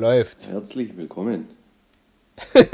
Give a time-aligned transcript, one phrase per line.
[0.00, 0.48] Läuft.
[0.50, 1.48] Herzlich willkommen.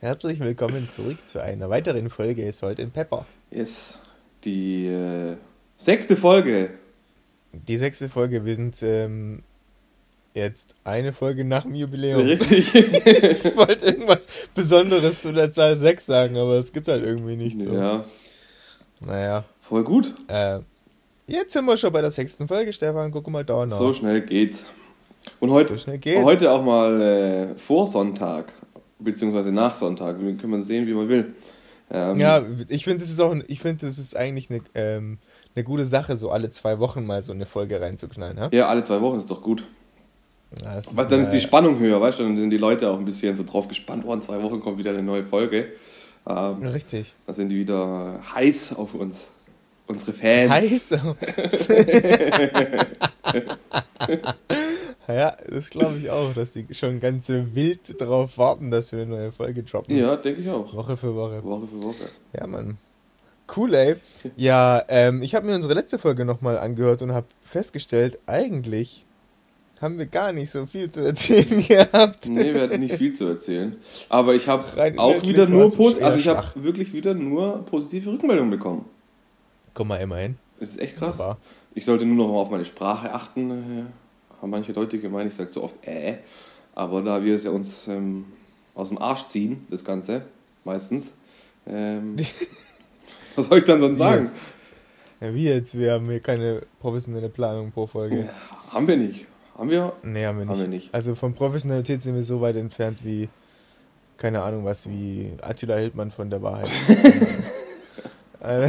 [0.00, 3.24] Herzlich willkommen zurück zu einer weiteren Folge Salt in Pepper.
[3.50, 4.00] Yes.
[4.44, 5.38] Die äh,
[5.78, 6.72] sechste Folge.
[7.54, 8.44] Die sechste Folge.
[8.44, 9.44] Wir sind ähm,
[10.34, 12.20] jetzt eine Folge nach dem Jubiläum.
[12.20, 12.74] Richtig.
[12.74, 17.62] ich wollte irgendwas Besonderes zu der Zahl 6 sagen, aber es gibt halt irgendwie nichts.
[17.64, 17.72] So.
[17.72, 18.04] ja,
[19.00, 19.46] Naja.
[19.62, 20.14] voll gut.
[20.28, 20.58] Äh,
[21.26, 23.10] jetzt sind wir schon bei der sechsten Folge, Stefan.
[23.10, 23.78] Guck mal da nach.
[23.78, 24.62] So schnell geht's.
[25.40, 28.52] Und heute, So heute auch mal äh, vor Sonntag,
[28.98, 30.20] beziehungsweise nach Sonntag.
[30.20, 31.34] Wir können sehen, wie man will.
[31.90, 35.18] Ähm, Ja, ich finde, das ist auch, ich finde, das ist eigentlich eine, ähm,
[35.54, 38.36] eine gute Sache, so alle zwei Wochen mal so eine Folge reinzuknallen.
[38.36, 38.48] Ja?
[38.52, 39.64] ja, alle zwei Wochen ist doch gut.
[40.62, 42.22] Ja, Aber dann ist die Spannung höher, weißt du?
[42.22, 44.04] Dann sind die Leute auch ein bisschen so drauf gespannt.
[44.06, 45.72] Oh, in zwei Wochen kommt wieder eine neue Folge.
[46.26, 47.14] Ähm, Richtig.
[47.26, 49.26] dann sind die wieder heiß auf uns.
[49.86, 50.50] Unsere Fans.
[50.50, 50.90] Heiß.
[55.08, 59.10] ja, das glaube ich auch, dass die schon ganz wild darauf warten, dass wir eine
[59.10, 59.96] neue Folge droppen.
[59.96, 60.74] Ja, denke ich auch.
[60.74, 61.44] Woche für Woche.
[61.44, 62.08] Woche für Woche.
[62.36, 62.78] Ja, Mann.
[63.54, 63.96] Cool, ey.
[64.36, 69.06] Ja, ähm, ich habe mir unsere letzte Folge nochmal angehört und habe festgestellt, eigentlich
[69.80, 72.28] haben wir gar nicht so viel zu erzählen gehabt.
[72.28, 73.76] Nee, wir hatten nicht viel zu erzählen.
[74.08, 74.64] Aber ich habe
[74.96, 78.86] auch wieder nur also ich habe wirklich wieder nur positive Rückmeldungen bekommen.
[79.76, 80.38] Guck mal, immerhin.
[80.58, 81.20] Das ist echt krass.
[81.20, 81.36] Aber
[81.74, 83.50] Ich sollte nur noch mal auf meine Sprache achten.
[83.50, 83.84] äh,
[84.40, 86.16] Haben manche Leute gemeint, ich sage so oft äh.
[86.74, 88.24] Aber da wir es ja uns ähm,
[88.74, 90.22] aus dem Arsch ziehen, das Ganze,
[90.64, 91.12] meistens.
[91.66, 92.16] Ähm,
[93.36, 94.30] was soll ich dann sonst sagen?
[95.20, 95.78] Ja, wie jetzt?
[95.78, 98.30] Wir haben hier keine professionelle Planung pro Folge.
[98.70, 99.26] Haben wir nicht.
[99.58, 99.92] Haben wir?
[100.02, 100.52] Nee, haben wir nicht.
[100.54, 100.94] Haben wir nicht.
[100.94, 103.28] Also von Professionalität sind wir so weit entfernt wie,
[104.16, 106.70] keine Ahnung was, wie Attila Hildmann von der Wahrheit.
[108.46, 108.68] Äh,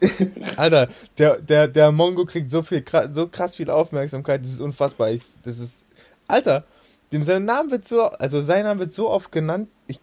[0.56, 5.10] Alter, der, der, der Mongo kriegt so viel so krass viel Aufmerksamkeit, das ist unfassbar.
[5.10, 5.84] Ich, das ist.
[6.26, 6.64] Alter,
[7.12, 9.98] dem sein Name wird so, also sein Name wird so oft genannt, ich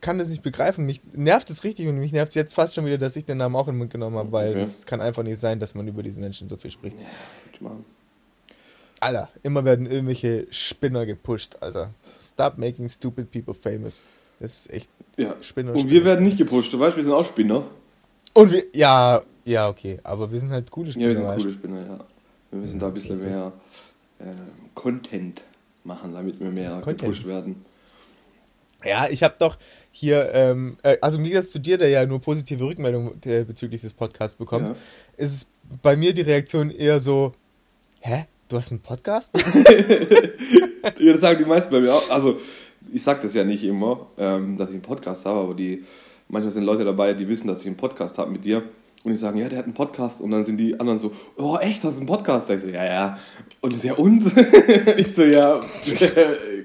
[0.00, 0.86] kann das nicht begreifen.
[0.86, 3.38] Mich nervt es richtig und mich nervt es jetzt fast schon wieder, dass ich den
[3.38, 4.60] Namen auch in den Mund genommen habe, weil Okay.
[4.60, 6.96] es kann einfach nicht sein, dass man über diesen Menschen so viel spricht.
[9.00, 11.92] Alter, immer werden irgendwelche Spinner gepusht, Alter.
[12.20, 14.04] Stop making stupid people famous.
[14.40, 15.34] Das ist echt Ja.
[15.40, 15.72] Spinner.
[15.72, 17.64] Und Spinner, wir werden nicht gepusht, du weißt, wir sind auch Spinner.
[18.34, 21.08] Und wir, ja, ja, okay, aber wir sind halt coole Ja, Spinner.
[21.08, 22.04] wir sind weißt coole Spinner, ja.
[22.50, 23.52] Wir müssen da ein bisschen mehr
[24.20, 24.24] äh,
[24.74, 25.42] Content
[25.84, 26.98] machen, damit wir mehr Content.
[27.00, 27.64] gepusht werden.
[28.84, 29.56] Ja, ich habe doch
[29.90, 33.80] hier, ähm, äh, also im Gegensatz zu dir, der ja nur positive Rückmeldungen äh, bezüglich
[33.80, 34.76] des Podcasts bekommt, Ja.
[35.16, 35.46] ist es
[35.82, 37.32] bei mir die Reaktion eher so,
[38.00, 39.32] hä, du hast einen Podcast?
[40.98, 42.08] Ja, das sagen die meisten bei mir auch.
[42.10, 42.38] Also,
[42.92, 45.84] ich sag das ja nicht immer, ähm, dass ich einen Podcast habe, aber die,
[46.28, 48.62] manchmal sind Leute dabei, die wissen, dass ich einen Podcast habe mit dir.
[49.04, 50.20] Und die sagen, ja, der hat einen Podcast.
[50.20, 52.48] Und dann sind die anderen so, oh, echt, hast du einen Podcast?
[52.48, 53.18] Sag ich so, ja, ja.
[53.60, 54.24] Und ich so, ja, und?
[54.96, 55.60] ich so, ja,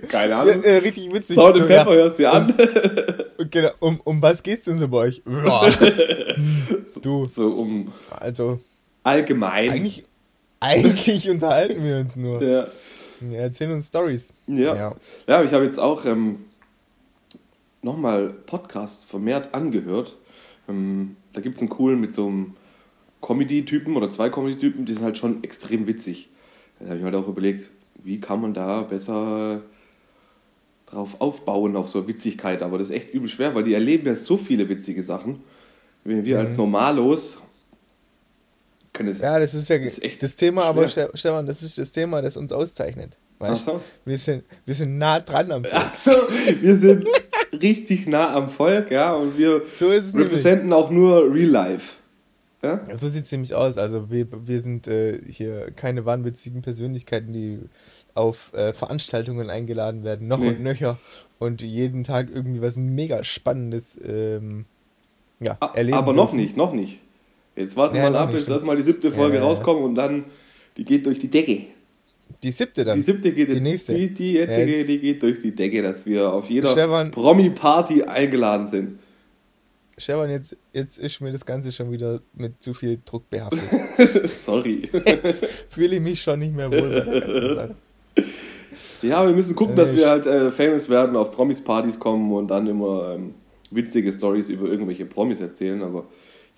[0.07, 0.63] keine ja, Ahnung.
[0.63, 1.35] äh, richtig witzig.
[1.35, 2.53] Salt so, Pepper ja, hörst du dir an.
[3.51, 5.21] genau, um, um was geht's denn so bei euch?
[5.27, 5.69] Ja,
[7.03, 8.59] du, So um also
[9.03, 9.69] allgemein.
[9.69, 10.05] eigentlich,
[10.59, 12.41] eigentlich unterhalten wir uns nur.
[12.41, 12.67] Ja.
[13.29, 14.33] Ja, erzählen uns Stories.
[14.47, 14.75] Ja.
[14.75, 14.95] Ja.
[15.27, 16.45] Ja, ich habe jetzt auch ähm,
[17.81, 20.17] nochmal Podcasts vermehrt angehört.
[20.67, 22.55] Ähm, da gibt es einen coolen mit so einem
[23.21, 26.29] Comedy-Typen oder zwei Comedy-Typen, die sind halt schon extrem witzig.
[26.79, 27.69] Da habe ich mir halt auch überlegt,
[28.03, 29.61] wie kann man da besser
[30.87, 32.63] drauf aufbauen, auf so Witzigkeit.
[32.63, 35.43] Aber das ist echt übel schwer, weil die erleben ja so viele witzige Sachen.
[36.03, 37.37] Wenn wir als Normalos
[39.07, 41.07] es Ja, das ist ja Das ist echt das Thema, aber schwer.
[41.09, 43.17] Ste- Stefan, das ist das Thema, das uns auszeichnet.
[43.39, 43.61] Weißt?
[43.65, 43.81] Ach so.
[44.05, 45.75] wir, sind, wir sind nah dran am Volk.
[45.75, 46.11] Ach so,
[46.61, 47.07] wir sind
[47.61, 51.93] richtig nah am Volk, ja, und wir So representen auch nur Real Life.
[52.63, 52.79] Ja?
[52.97, 53.79] So sieht es nämlich aus.
[53.79, 57.57] Also wir, wir sind äh, hier keine wahnwitzigen Persönlichkeiten, die
[58.13, 60.49] auf äh, Veranstaltungen eingeladen werden, noch Nee.
[60.49, 60.99] und nöcher
[61.39, 64.65] und jeden Tag irgendwie was mega Spannendes ähm,
[65.39, 65.97] ja, A- erleben.
[65.97, 66.35] Aber noch dürfen.
[66.37, 66.99] nicht, noch nicht.
[67.55, 68.55] Jetzt warten Ja, wir noch mal ab, bis stimmt.
[68.55, 69.53] erstmal die siebte Folge Ja, ja, ja.
[69.53, 70.23] rauskommt und dann,
[70.77, 71.63] die geht durch die Decke.
[72.43, 72.95] Die siebte dann.
[72.97, 73.93] Die siebte geht Die jetzt, nächste.
[73.93, 76.73] Die, die jetzige, Ja, jetzt- die geht durch die Decke, dass wir auf jeder
[77.11, 78.99] Promi-Party eingeladen sind.
[79.97, 83.61] Stefan, jetzt, jetzt ist mir das Ganze schon wieder mit zu viel Druck behaftet.
[84.29, 84.89] Sorry.
[85.05, 87.75] Jetzt fühle ich mich schon nicht mehr wohl
[89.03, 92.47] ja, wir müssen gucken, dass Äh, wir halt äh, famous werden, auf Promis-Partys kommen und
[92.47, 93.33] dann immer ähm,
[93.71, 95.81] witzige Stories über irgendwelche Promis erzählen.
[95.81, 96.05] Aber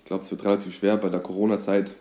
[0.04, 1.94] ich glaube, es wird relativ schwer bei der Corona-Zeit.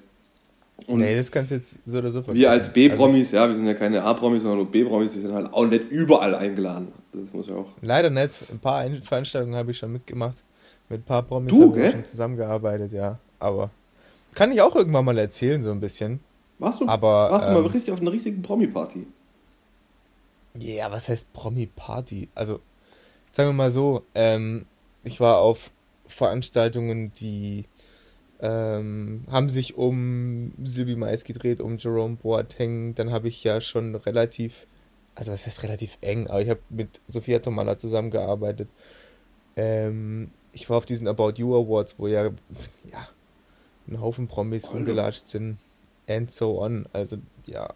[0.87, 2.47] Und Nee, das kannst du jetzt so oder so Wir vergessen.
[2.49, 5.53] als Also B-Promis, ja, wir sind ja keine A-Promis, sondern nur B-Promis, wir sind halt
[5.53, 6.89] auch nicht überall eingeladen.
[7.13, 7.67] Das muss ja auch.
[7.81, 8.43] ich, leider nicht.
[8.51, 10.35] Ein paar Veranstaltungen habe ich schon mitgemacht.
[10.89, 11.91] Mit ein paar Promis wir gell?
[11.91, 13.19] schon zusammengearbeitet, ja.
[13.39, 13.69] Aber
[14.35, 16.19] kann ich auch irgendwann mal erzählen, so ein bisschen.
[16.59, 19.07] Warst du, Aber, warst du mal ähm, richtig auf einer richtigen Promi-Party?
[20.59, 22.27] Ja, was heißt Promi-Party?
[22.35, 22.59] Also,
[23.29, 24.65] sagen wir mal so, ähm,
[25.05, 25.71] ich war auf
[26.07, 27.63] Veranstaltungen, die
[28.43, 32.93] ähm, haben sich um Silvi Mais gedreht, um Jerome Boateng.
[32.93, 34.67] Dann habe ich ja schon relativ,
[35.15, 38.67] also was heißt relativ eng, aber ich habe mit Sophia Tomala zusammengearbeitet.
[39.55, 43.07] Ähm, ich war auf diesen About You Awards, wo ja, ja
[43.87, 45.57] ein Haufen Promis rumgelatscht sind.
[46.09, 46.85] And so on.
[46.91, 47.73] Also, ja.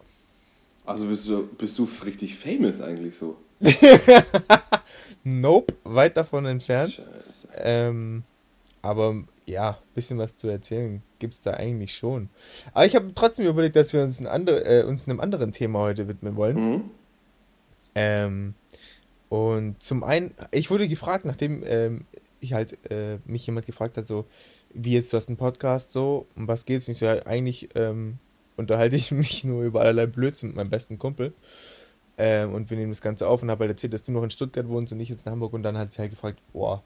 [0.84, 3.38] Also bist du, bist du richtig famous eigentlich so?
[5.24, 6.92] nope, weit davon entfernt.
[6.92, 7.48] Scheiße.
[7.56, 8.22] Ähm,
[8.82, 12.28] aber ja, ein bisschen was zu erzählen gibt es da eigentlich schon.
[12.72, 15.80] Aber ich habe trotzdem überlegt, dass wir uns, ein andere, äh, uns einem anderen Thema
[15.80, 16.56] heute widmen wollen.
[16.56, 16.90] Mhm.
[17.94, 18.54] Ähm,
[19.28, 22.06] und zum einen, ich wurde gefragt, nachdem ähm,
[22.40, 24.26] ich halt äh, mich jemand gefragt hat, so,
[24.72, 26.86] wie jetzt, du hast einen Podcast, so, um was geht's?
[26.86, 28.18] Und ich so, ja, eigentlich ähm,
[28.56, 31.32] unterhalte ich mich nur über allerlei Blödsinn mit meinem besten Kumpel.
[32.16, 34.30] Ähm, und wir nehmen das Ganze auf und habe halt erzählt, dass du noch in
[34.30, 35.52] Stuttgart wohnst und ich jetzt in Hamburg.
[35.52, 36.82] Und dann hat sie halt gefragt, boah,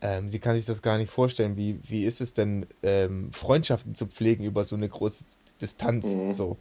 [0.00, 1.56] ähm, sie kann sich das gar nicht vorstellen.
[1.56, 5.24] Wie, wie ist es denn, ähm, Freundschaften zu pflegen über so eine große
[5.60, 6.14] Distanz?
[6.14, 6.30] Mhm.
[6.30, 6.56] So.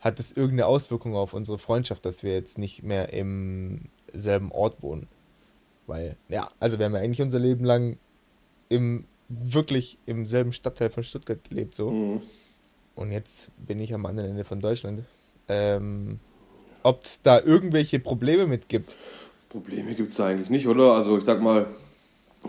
[0.00, 4.82] Hat es irgendeine Auswirkung auf unsere Freundschaft, dass wir jetzt nicht mehr im selben Ort
[4.82, 5.08] wohnen?
[5.86, 7.98] Weil, ja, also wir haben ja eigentlich unser Leben lang
[8.68, 11.90] im wirklich im selben Stadtteil von Stuttgart gelebt, so.
[11.90, 12.22] Mhm.
[12.94, 15.04] Und jetzt bin ich am anderen Ende von Deutschland.
[15.48, 16.20] Ähm,
[16.82, 18.96] Ob es da irgendwelche Probleme mit gibt?
[19.48, 20.92] Probleme gibt es da eigentlich nicht, oder?
[20.92, 21.66] Also ich sag mal,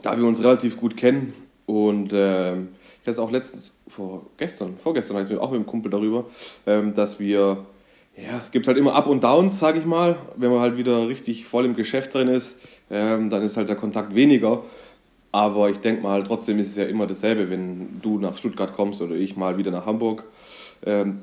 [0.01, 1.33] da wir uns relativ gut kennen
[1.65, 2.69] und ähm,
[3.01, 6.25] ich hatte es auch letztens, vor gestern, vorgestern heißt mir auch mit dem Kumpel darüber,
[6.67, 7.65] ähm, dass wir,
[8.15, 10.17] ja, es gibt halt immer Up und Downs, sag ich mal.
[10.35, 12.61] Wenn man halt wieder richtig voll im Geschäft drin ist,
[12.91, 14.63] ähm, dann ist halt der Kontakt weniger.
[15.31, 19.01] Aber ich denke mal, trotzdem ist es ja immer dasselbe, wenn du nach Stuttgart kommst
[19.01, 20.25] oder ich mal wieder nach Hamburg.
[20.85, 21.21] Ähm,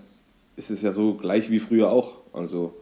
[0.56, 2.14] ist es ja so gleich wie früher auch.
[2.32, 2.74] Also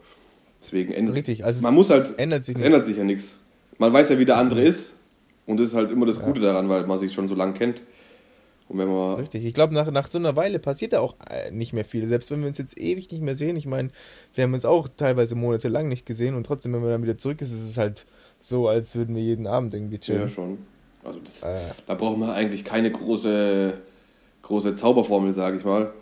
[0.63, 3.35] deswegen ändert Richtig, also man muss halt, ändert sich es ändert sich ja nichts.
[3.77, 4.67] Man weiß ja, wie der andere mhm.
[4.67, 4.93] ist.
[5.47, 6.47] Und das ist halt immer das Gute ja.
[6.51, 7.81] daran, weil man sich schon so lange kennt.
[8.69, 11.51] Und wenn man Richtig, ich glaube, nach, nach so einer Weile passiert da auch äh,
[11.51, 12.05] nicht mehr viel.
[12.07, 13.89] Selbst wenn wir uns jetzt ewig nicht mehr sehen, ich meine,
[14.35, 17.41] wir haben uns auch teilweise monatelang nicht gesehen und trotzdem, wenn man dann wieder zurück
[17.41, 18.05] ist, ist es halt
[18.41, 20.23] so, als würden wir jeden Abend irgendwie chillen.
[20.23, 20.57] Ja, schon.
[21.03, 21.71] Also das, äh.
[21.87, 23.73] da braucht man eigentlich keine große,
[24.41, 25.93] große Zauberformel, sage ich mal.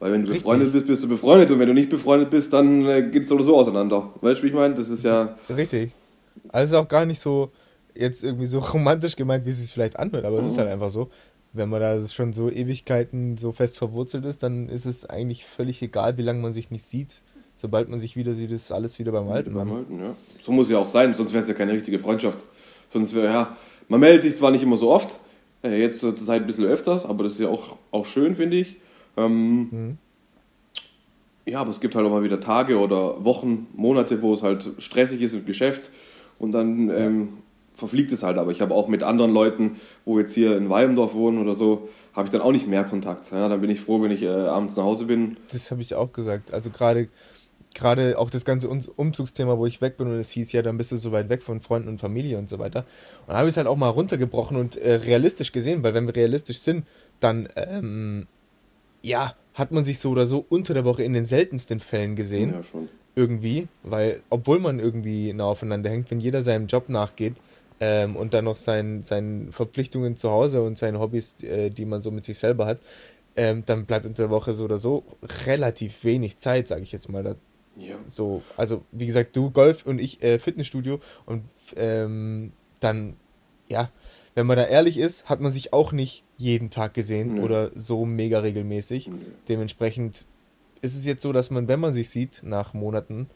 [0.00, 0.44] Weil wenn du Richtig.
[0.44, 3.28] befreundet bist, bist du befreundet und wenn du nicht befreundet bist, dann äh, geht es
[3.28, 4.14] so auseinander.
[4.22, 4.74] Weißt du, wie ich meine?
[4.74, 5.36] Das ist ja.
[5.50, 5.92] Richtig.
[6.48, 7.50] Also auch gar nicht so
[7.98, 10.44] jetzt irgendwie so romantisch gemeint, wie es sich vielleicht anhört, aber mhm.
[10.44, 10.60] es ist mhm.
[10.60, 11.10] halt einfach so.
[11.52, 15.80] Wenn man da schon so Ewigkeiten so fest verwurzelt ist, dann ist es eigentlich völlig
[15.80, 17.22] egal, wie lange man sich nicht sieht.
[17.54, 19.54] Sobald man sich wieder sieht, ist alles wieder beim Alten.
[19.54, 20.14] Beim Alten, ja.
[20.42, 22.44] So muss ja auch sein, sonst wäre es ja keine richtige Freundschaft.
[22.90, 23.56] Sonst wäre ja,
[23.88, 25.18] man meldet sich zwar nicht immer so oft,
[25.64, 28.58] äh, jetzt zur Zeit ein bisschen öfters, aber das ist ja auch, auch schön, finde
[28.58, 28.76] ich.
[29.16, 29.98] Ähm, mhm.
[31.46, 34.68] Ja, aber es gibt halt auch mal wieder Tage oder Wochen, Monate, wo es halt
[34.78, 35.90] stressig ist im Geschäft
[36.38, 37.28] und dann ähm,
[37.78, 38.36] verfliegt es halt.
[38.36, 41.88] Aber ich habe auch mit anderen Leuten, wo jetzt hier in Walmdorf wohnen oder so,
[42.12, 43.30] habe ich dann auch nicht mehr Kontakt.
[43.30, 45.36] Ja, dann bin ich froh, wenn ich äh, abends nach Hause bin.
[45.50, 46.52] Das habe ich auch gesagt.
[46.52, 47.08] Also gerade
[47.74, 50.90] gerade auch das ganze Umzugsthema, wo ich weg bin und es hieß ja, dann bist
[50.90, 52.80] du so weit weg von Freunden und Familie und so weiter.
[53.26, 56.06] Und da habe ich es halt auch mal runtergebrochen und äh, realistisch gesehen, weil wenn
[56.06, 56.86] wir realistisch sind,
[57.20, 58.26] dann, ähm,
[59.04, 62.52] ja, hat man sich so oder so unter der Woche in den seltensten Fällen gesehen.
[62.54, 62.88] Ja, schon.
[63.14, 67.34] Irgendwie, weil, obwohl man irgendwie nah aufeinander hängt, wenn jeder seinem Job nachgeht,
[67.80, 72.02] ähm, und dann noch sein, seine Verpflichtungen zu Hause und seine Hobbys, äh, die man
[72.02, 72.80] so mit sich selber hat,
[73.36, 75.04] ähm, dann bleibt unter der Woche so oder so
[75.46, 77.36] relativ wenig Zeit, sage ich jetzt mal, da,
[77.76, 77.96] ja.
[78.08, 81.44] So, also wie gesagt, du Golf und ich äh, Fitnessstudio und
[81.76, 83.16] ähm, dann,
[83.68, 83.90] ja,
[84.34, 87.40] wenn man da ehrlich ist, hat man sich auch nicht jeden Tag gesehen nee.
[87.40, 89.08] oder so mega regelmäßig.
[89.08, 89.14] Nee.
[89.48, 90.26] Dementsprechend
[90.80, 93.28] ist es jetzt so, dass man, wenn man sich sieht nach Monaten,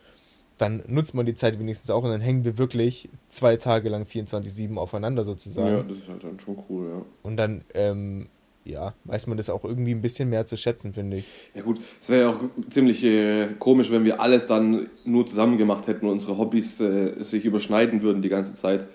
[0.62, 4.04] dann nutzt man die Zeit wenigstens auch und dann hängen wir wirklich zwei Tage lang
[4.04, 5.76] 24-7 aufeinander sozusagen.
[5.76, 7.04] Ja, das ist halt dann schon cool, ja.
[7.22, 8.28] Und dann ähm,
[8.64, 11.24] ja, weiß man das auch irgendwie ein bisschen mehr zu schätzen, finde ich.
[11.54, 12.40] Ja gut, es wäre ja auch
[12.70, 17.22] ziemlich äh, komisch, wenn wir alles dann nur zusammen gemacht hätten und unsere Hobbys äh,
[17.22, 18.86] sich überschneiden würden die ganze Zeit.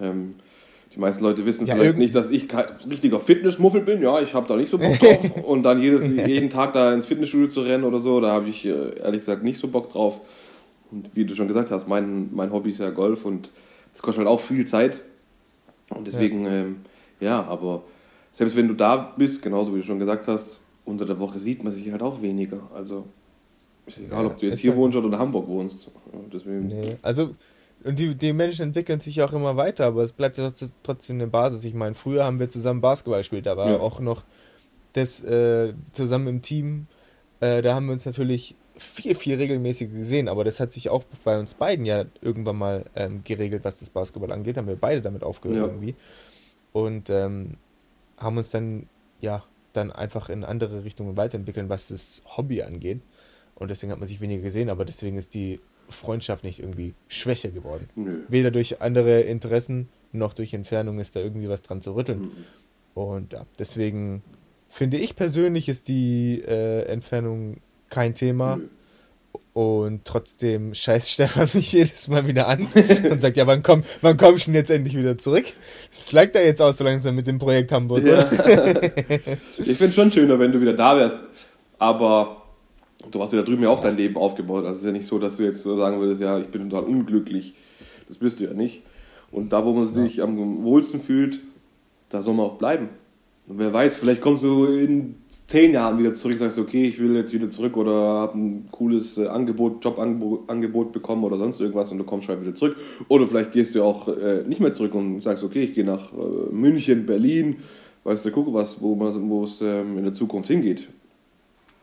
[0.00, 0.34] Ähm,
[0.92, 4.02] die meisten Leute wissen ja, vielleicht nicht, dass ich kein richtiger Fitnessmuffel bin.
[4.02, 5.36] Ja, ich habe da nicht so Bock drauf.
[5.44, 8.66] und dann jedes, jeden Tag da ins Fitnessstudio zu rennen oder so, da habe ich
[8.66, 10.20] äh, ehrlich gesagt nicht so Bock drauf.
[10.92, 13.50] Und wie du schon gesagt hast, mein, mein Hobby ist ja Golf und
[13.92, 15.00] das kostet halt auch viel Zeit.
[15.90, 16.76] Und deswegen, ja, ähm,
[17.20, 17.82] ja aber
[18.30, 21.64] selbst wenn du da bist, genauso wie du schon gesagt hast, unter der Woche sieht
[21.64, 22.60] man sich halt auch weniger.
[22.74, 23.06] Also
[23.86, 25.90] ist egal, ja, ob du jetzt hier wohnst oder in Hamburg wohnst.
[26.32, 26.68] Deswegen.
[26.68, 26.96] Nee.
[27.02, 27.34] Also
[27.84, 31.26] und die, die Menschen entwickeln sich auch immer weiter, aber es bleibt ja trotzdem eine
[31.26, 31.64] Basis.
[31.64, 33.80] Ich meine, früher haben wir zusammen Basketball gespielt, da war ja.
[33.80, 34.24] auch noch
[34.92, 36.86] das äh, zusammen im Team.
[37.40, 41.04] Äh, da haben wir uns natürlich viel, viel regelmäßiger gesehen, aber das hat sich auch
[41.24, 44.56] bei uns beiden ja irgendwann mal ähm, geregelt, was das Basketball angeht.
[44.56, 45.66] Haben wir beide damit aufgehört Ja.
[45.66, 45.94] irgendwie.
[46.72, 47.56] Und ähm,
[48.18, 48.88] haben uns dann,
[49.20, 53.00] ja, dann einfach in andere Richtungen weiterentwickeln, was das Hobby angeht.
[53.54, 57.50] Und deswegen hat man sich weniger gesehen, aber deswegen ist die Freundschaft nicht irgendwie schwächer
[57.50, 57.88] geworden.
[57.94, 58.20] Nö.
[58.28, 62.20] Weder durch andere Interessen noch durch Entfernung ist da irgendwie was dran zu rütteln.
[62.20, 62.30] Mhm.
[62.94, 64.22] Und ja, deswegen
[64.68, 67.58] finde ich persönlich ist die äh, Entfernung
[67.92, 68.56] kein Thema.
[68.56, 68.64] Nö.
[69.54, 72.68] Und trotzdem scheißt Stefan mich jedes Mal wieder an
[73.10, 75.44] und sagt, ja, wann komm, wann komm ich denn jetzt endlich wieder zurück?
[75.94, 78.30] Das leicht da jetzt aus so langsam mit dem Projekt Hamburg, Ja.
[79.58, 81.22] ich finde es schon schöner, wenn du wieder da wärst.
[81.78, 82.42] Aber
[83.10, 84.64] du hast ja da drüben ja auch dein Leben aufgebaut.
[84.64, 86.70] Also es ist ja nicht so, dass du jetzt so sagen würdest, ja, ich bin
[86.70, 87.54] total unglücklich.
[88.08, 88.82] Das bist du ja nicht.
[89.30, 91.40] Und da, wo man sich am wohlsten fühlt,
[92.08, 92.88] da soll man auch bleiben.
[93.48, 95.16] Und wer weiß, vielleicht kommst du in
[95.52, 99.18] zehn Jahren wieder zurück, sagst, okay, ich will jetzt wieder zurück oder habe ein cooles
[99.18, 102.76] äh, Angebot, Jobangebot Angebot bekommen oder sonst irgendwas und du kommst schon wieder zurück.
[103.08, 106.10] Oder vielleicht gehst du auch äh, nicht mehr zurück und sagst, okay, ich gehe nach
[106.14, 106.16] äh,
[106.50, 107.58] München, Berlin,
[108.04, 110.88] weißt du, gucke was, wo es ähm, in der Zukunft hingeht.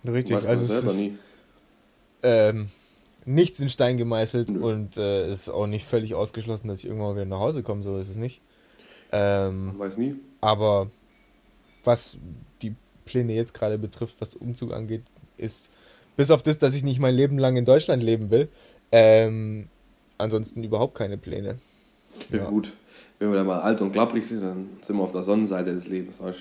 [0.04, 1.14] Richtig, Weiß man also es ist nie.
[2.24, 2.70] ähm,
[3.26, 4.62] nichts in Stein gemeißelt Nö.
[4.62, 7.84] und äh, es ist auch nicht völlig ausgeschlossen, dass ich irgendwann wieder nach Hause komme,
[7.84, 8.42] so ist es nicht.
[9.12, 10.16] Ähm, Weiß nie.
[10.42, 10.90] Aber
[11.84, 12.18] was
[13.10, 15.02] Pläne jetzt gerade betrifft, was Umzug angeht,
[15.38, 15.70] ist,
[16.16, 18.48] bis auf das, dass ich nicht mein Leben lang in Deutschland leben will,
[18.92, 19.68] ähm,
[20.18, 21.58] ansonsten überhaupt keine Pläne.
[22.32, 22.44] Ja, Ja.
[22.50, 22.74] gut.
[23.18, 25.88] Wenn wir dann mal alt und klapprig sind, dann sind wir auf der Sonnenseite des
[25.88, 26.22] Lebens.
[26.22, 26.38] Weißt?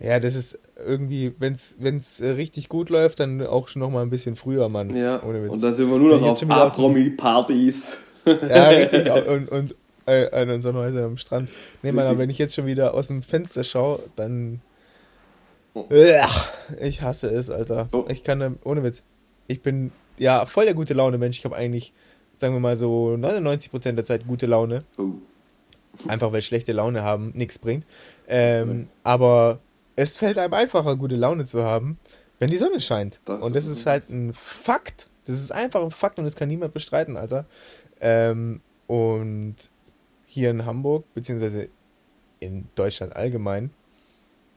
[0.00, 0.06] du?
[0.06, 4.02] Ja, das ist irgendwie, wenn es äh, richtig gut läuft, dann auch schon noch mal
[4.02, 4.94] ein bisschen früher, Mann.
[4.96, 5.52] Ja, Ohne Witz.
[5.52, 7.96] und dann sind wir nur noch auf A-Promi-Partys.
[8.26, 9.10] Ja, richtig.
[9.28, 9.74] Und, und
[10.06, 11.50] äh, an unseren Häusern am Strand.
[11.82, 14.60] Nee, Mann, aber wenn ich jetzt schon wieder aus dem Fenster schaue, dann.
[15.74, 15.86] Oh.
[16.80, 17.88] Ich hasse es, Alter.
[17.92, 18.04] Oh.
[18.08, 19.02] Ich kann, ohne Witz.
[19.46, 21.38] Ich bin ja voll der gute Laune Mensch.
[21.38, 21.92] Ich habe eigentlich,
[22.34, 24.84] sagen wir mal so 99% der Zeit gute Laune.
[24.98, 25.12] Oh.
[26.08, 27.86] Einfach weil schlechte Laune haben nichts bringt.
[28.28, 29.60] Ähm, aber
[29.96, 31.98] es fällt einem einfacher, gute Laune zu haben,
[32.38, 33.20] wenn die Sonne scheint.
[33.24, 35.08] Das und das ist- ist halt ein Fakt.
[35.26, 37.44] Das ist einfach ein Fakt und das kann niemand bestreiten, Alter.
[38.00, 39.54] Ähm, und
[40.26, 41.68] hier in Hamburg, beziehungsweise
[42.40, 43.70] in Deutschland allgemein,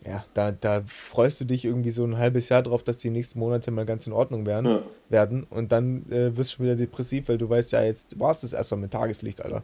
[0.08, 3.40] ja, da, da freust du dich irgendwie so ein halbes Jahr drauf, dass die nächsten
[3.40, 4.66] Monate mal ganz in Ordnung werden.
[4.68, 4.84] Ja.
[5.10, 8.32] werden und dann äh, wirst du schon wieder depressiv, weil du weißt ja, jetzt war
[8.32, 9.64] es das erstmal mit Tageslicht, Alter.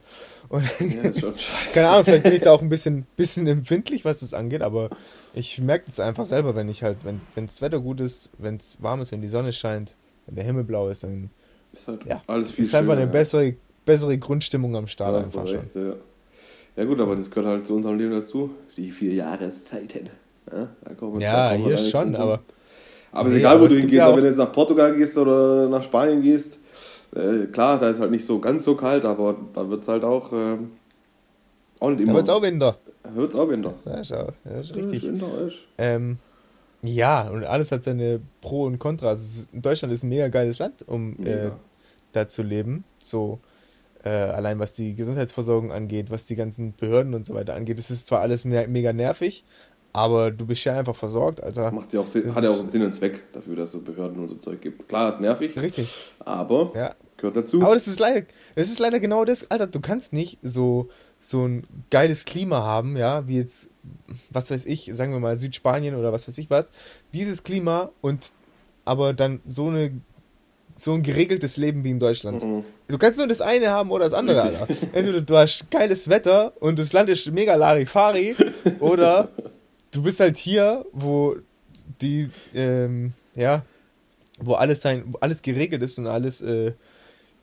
[0.49, 1.73] Und Ja, ist schon scheiße.
[1.73, 4.89] keine Ahnung, vielleicht bin ich da auch ein bisschen, bisschen empfindlich, was das angeht, aber
[5.33, 8.81] ich merke das einfach selber, wenn ich halt, wenn das Wetter gut ist, wenn es
[8.81, 9.95] warm ist, wenn die Sonne scheint,
[10.25, 11.29] wenn der Himmel blau ist, dann
[11.71, 13.55] Ist halt ja, alles viel ist einfach schöner, eine bessere,
[13.85, 15.59] bessere Grundstimmung am Ja, Start einfach schon.
[15.59, 15.93] recht, ja.
[16.77, 18.51] ja gut, aber das gehört halt zu unserem Leben dazu.
[18.77, 20.09] Die vier Jahreszeiten.
[20.53, 22.41] Ja, da Ja, da hier schon, aber
[23.13, 24.95] Aber Nee, ist egal, wo es du hingehst, ja auch- wenn du jetzt nach Portugal
[24.95, 26.59] gehst oder nach Spanien gehst,
[27.13, 30.03] äh, klar, da ist halt nicht so ganz so kalt, aber da wird es halt
[30.05, 30.71] auch, ähm,
[31.79, 32.13] auch nicht da immer.
[32.15, 32.77] wird es auch Winter.
[33.03, 33.73] Da wird's auch Winter.
[33.85, 35.03] Ja, schau, das ist richtig.
[35.03, 35.55] Winter ist.
[35.77, 36.19] Ähm,
[36.83, 39.49] ja, und alles hat seine Pro und Kontras.
[39.51, 41.49] Deutschland ist ein mega geiles Land, um äh,
[42.13, 42.83] da zu leben.
[42.99, 43.39] So,
[44.03, 47.77] äh, allein was die Gesundheitsversorgung angeht, was die ganzen Behörden und so weiter angeht.
[47.77, 49.43] Es ist zwar alles me mega nervig,
[49.93, 51.71] aber du bist ja einfach versorgt, Alter.
[51.71, 53.83] Macht ja auch Sinn, Das hat ja auch einen Sinn und Zweck dafür, dass es
[53.83, 54.87] Behörden und so Zeug gibt.
[54.87, 56.95] Klar, ist nervig, Richtig, aber ja.
[57.17, 57.61] gehört dazu.
[57.61, 59.67] Aber das ist leider, das ist leider genau das, Alter.
[59.67, 63.69] Du kannst nicht so, so ein geiles Klima haben, ja, wie jetzt,
[64.29, 66.71] was weiß ich, sagen wir mal Südspanien oder was weiß ich was.
[67.13, 68.31] Dieses Klima und
[68.85, 69.91] aber dann so eine
[70.77, 72.43] so ein geregeltes Leben wie in Deutschland.
[72.43, 72.63] Mhm.
[72.87, 74.67] Du kannst nur das eine haben oder das andere, Alter.
[74.93, 78.35] Entweder du hast geiles Wetter und das Land ist mega Larifari
[78.79, 79.29] oder
[79.91, 81.35] du bist halt hier, wo
[82.01, 83.63] die, ähm, ja,
[84.39, 86.73] wo alles sein, wo alles geregelt ist und alles äh,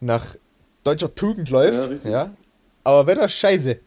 [0.00, 0.37] nach
[0.85, 2.05] deutscher Tugend läuft.
[2.05, 2.31] Ja, Ja.
[2.85, 3.78] Aber Wetter scheiße.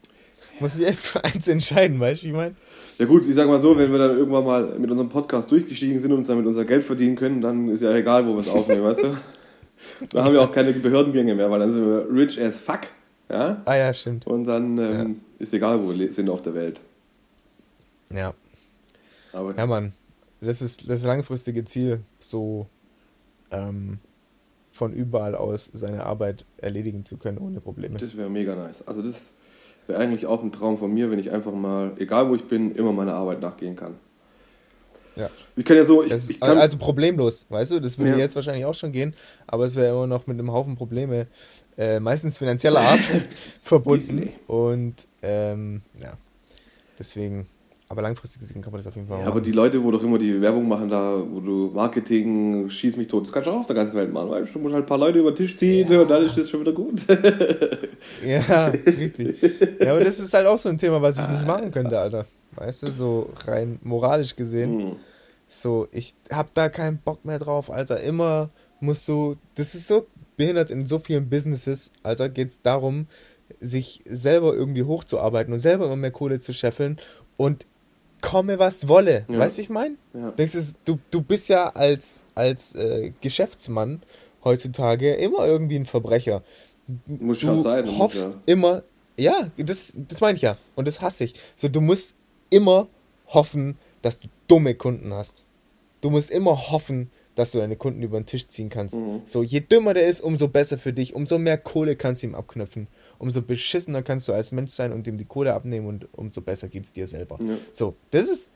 [0.60, 2.54] Muss ich echt für eins entscheiden, weißt du, wie ich meine?
[2.98, 5.98] Ja gut, ich sag mal so, wenn wir dann irgendwann mal mit unserem Podcast durchgestiegen
[5.98, 8.48] sind und uns damit unser Geld verdienen können, dann ist ja egal, wo wir es
[8.48, 9.16] aufnehmen, weißt du?
[10.10, 12.82] Dann haben wir auch keine Behördengänge mehr, weil dann sind wir rich as fuck.
[13.28, 13.60] Ja?
[13.64, 14.26] Ah ja, stimmt.
[14.28, 16.80] Und dann ähm, ist egal, wo wir sind auf der Welt.
[18.10, 18.32] Ja.
[19.32, 19.94] Aber Ja, Mann.
[20.40, 22.66] Das ist das langfristige Ziel, so
[23.52, 24.00] ähm,
[24.72, 27.98] von überall aus seine Arbeit erledigen zu können ohne Probleme.
[27.98, 28.82] das wäre mega nice.
[28.86, 29.22] Also das
[29.86, 32.74] wäre eigentlich auch ein Traum von mir, wenn ich einfach mal, egal wo ich bin,
[32.74, 33.94] immer meiner Arbeit nachgehen kann.
[35.14, 35.28] Ja.
[35.56, 37.80] Ich kann ja so, ich, ich kann, also problemlos, weißt du?
[37.80, 38.16] Das würde Ja.
[38.16, 39.14] jetzt wahrscheinlich auch schon gehen,
[39.46, 41.26] aber es wäre immer noch mit einem Haufen Probleme,
[41.76, 43.00] äh, meistens finanzieller Art,
[43.62, 44.30] verbunden.
[44.46, 46.14] Und ähm, ja,
[46.98, 47.46] deswegen.
[47.92, 49.32] Aber langfristig gesehen kann man das auf jeden Fall ja, machen.
[49.32, 53.06] Aber die Leute, wo doch immer die Werbung machen, da, wo du Marketing, schieß mich
[53.06, 54.60] tot, das kannst du auch auf der ganzen Welt machen, weißt du?
[54.60, 56.00] musst halt ein paar Leute über den Tisch ziehen ja.
[56.00, 57.02] und dann ist das schon wieder gut.
[58.24, 59.42] ja, richtig.
[59.78, 62.24] Ja, aber das ist halt auch so ein Thema, was ich nicht machen könnte, Alter.
[62.56, 64.80] Weißt du, so rein moralisch gesehen.
[64.80, 64.96] Hm.
[65.46, 68.00] So, ich hab da keinen Bock mehr drauf, Alter.
[68.00, 68.48] Immer
[68.80, 70.06] musst du, das ist so
[70.38, 73.06] behindert in so vielen Businesses, Alter, geht es darum,
[73.60, 76.98] sich selber irgendwie hochzuarbeiten und selber immer mehr Kohle zu scheffeln
[77.36, 77.66] und
[78.22, 79.26] komme was wolle.
[79.28, 79.38] Ja.
[79.38, 79.96] Weißt du, ich meine?
[80.14, 80.32] Ja.
[80.86, 84.00] Du, du bist ja als, als äh, Geschäftsmann
[84.44, 86.42] heutzutage immer irgendwie ein Verbrecher.
[87.06, 87.98] Muss du auch sein.
[87.98, 88.40] hoffst ja.
[88.46, 88.82] immer,
[89.18, 90.56] ja, das, das meine ich ja.
[90.74, 91.34] Und das hasse ich.
[91.56, 92.14] So, du musst
[92.48, 92.88] immer
[93.28, 95.44] hoffen, dass du dumme Kunden hast.
[96.00, 98.96] Du musst immer hoffen, dass du deine Kunden über den Tisch ziehen kannst.
[98.96, 99.22] Mhm.
[99.26, 102.34] So, je dümmer der ist, umso besser für dich, umso mehr Kohle kannst du ihm
[102.34, 102.88] abknüpfen.
[103.22, 106.68] Umso beschissener kannst du als Mensch sein und ihm die Kohle abnehmen und umso besser
[106.68, 107.38] geht es dir selber.
[107.40, 107.54] Ja.
[107.72, 108.50] So, das ist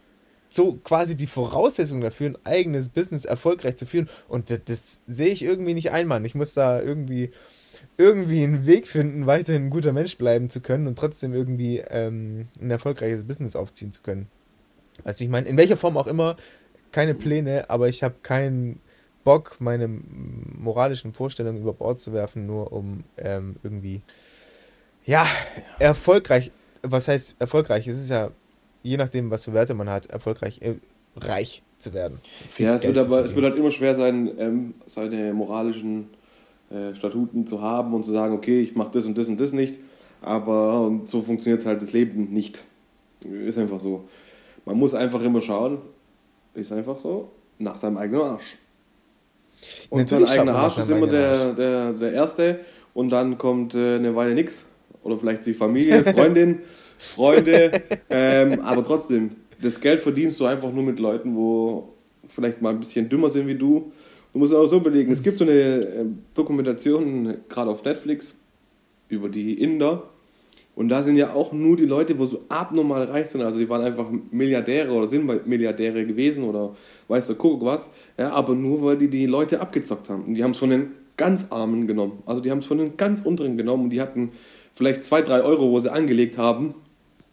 [0.49, 4.09] so quasi die Voraussetzung dafür, ein eigenes Business erfolgreich zu führen.
[4.27, 6.25] Und das, das sehe ich irgendwie nicht ein, Mann.
[6.25, 7.31] Ich muss da irgendwie,
[7.97, 12.49] irgendwie einen Weg finden, weiterhin ein guter Mensch bleiben zu können und trotzdem irgendwie ähm,
[12.61, 14.27] ein erfolgreiches Business aufziehen zu können.
[15.05, 16.37] Also ich meine, in welcher Form auch immer,
[16.91, 18.81] keine Pläne, aber ich habe keinen
[19.23, 24.03] Bock, meine moralischen Vorstellungen über Bord zu werfen, nur um ähm, irgendwie,
[25.07, 25.27] ja,
[25.79, 26.51] erfolgreich,
[26.83, 27.87] was heißt erfolgreich?
[27.87, 28.31] Es ist ja,
[28.83, 30.75] je nachdem, was für Werte man hat, erfolgreich, äh,
[31.17, 32.19] reich zu werden.
[32.59, 36.09] Ja, es wird aber, es wird halt immer schwer sein, ähm, seine moralischen
[36.71, 39.53] äh, Statuten zu haben und zu sagen, okay, ich mache das und das und das
[39.53, 39.79] nicht,
[40.21, 42.65] aber so funktioniert halt das Leben nicht.
[43.25, 44.09] Ist einfach so.
[44.65, 45.79] Man muss einfach immer schauen,
[46.55, 48.57] ist einfach so, nach seinem eigenen Arsch.
[49.89, 52.61] Und Natürlich sein eigener Arsch ist immer der, der, der Erste
[52.95, 54.67] und dann kommt äh, eine Weile nichts.
[55.07, 56.59] Oder vielleicht die Familie, Freundin,
[56.99, 57.71] Freunde.
[58.11, 59.31] Ähm, aber trotzdem,
[59.63, 61.95] das Geld verdienst du einfach nur mit Leuten, wo
[62.29, 63.93] vielleicht mal ein bisschen dümmer sind wie du.
[64.33, 68.35] Du musst auch so überlegen, es gibt so eine äh, Dokumentation, gerade auf Netflix,
[69.09, 70.11] über die Inder.
[70.75, 73.41] Und da sind ja auch nur die Leute, wo so abnormal reich sind.
[73.43, 76.77] Also die waren einfach Milliardäre oder sind Milliardäre gewesen oder
[77.09, 77.89] weiß der Kuckuck was.
[78.19, 80.25] Ja, aber nur weil die die Leute abgezockt haben.
[80.25, 82.23] Und die haben es von den ganz Armen genommen.
[82.27, 84.33] Also die haben es von den ganz unteren genommen und die hatten
[84.77, 86.75] vielleicht zwei, drei Euro, wo sie angelegt haben.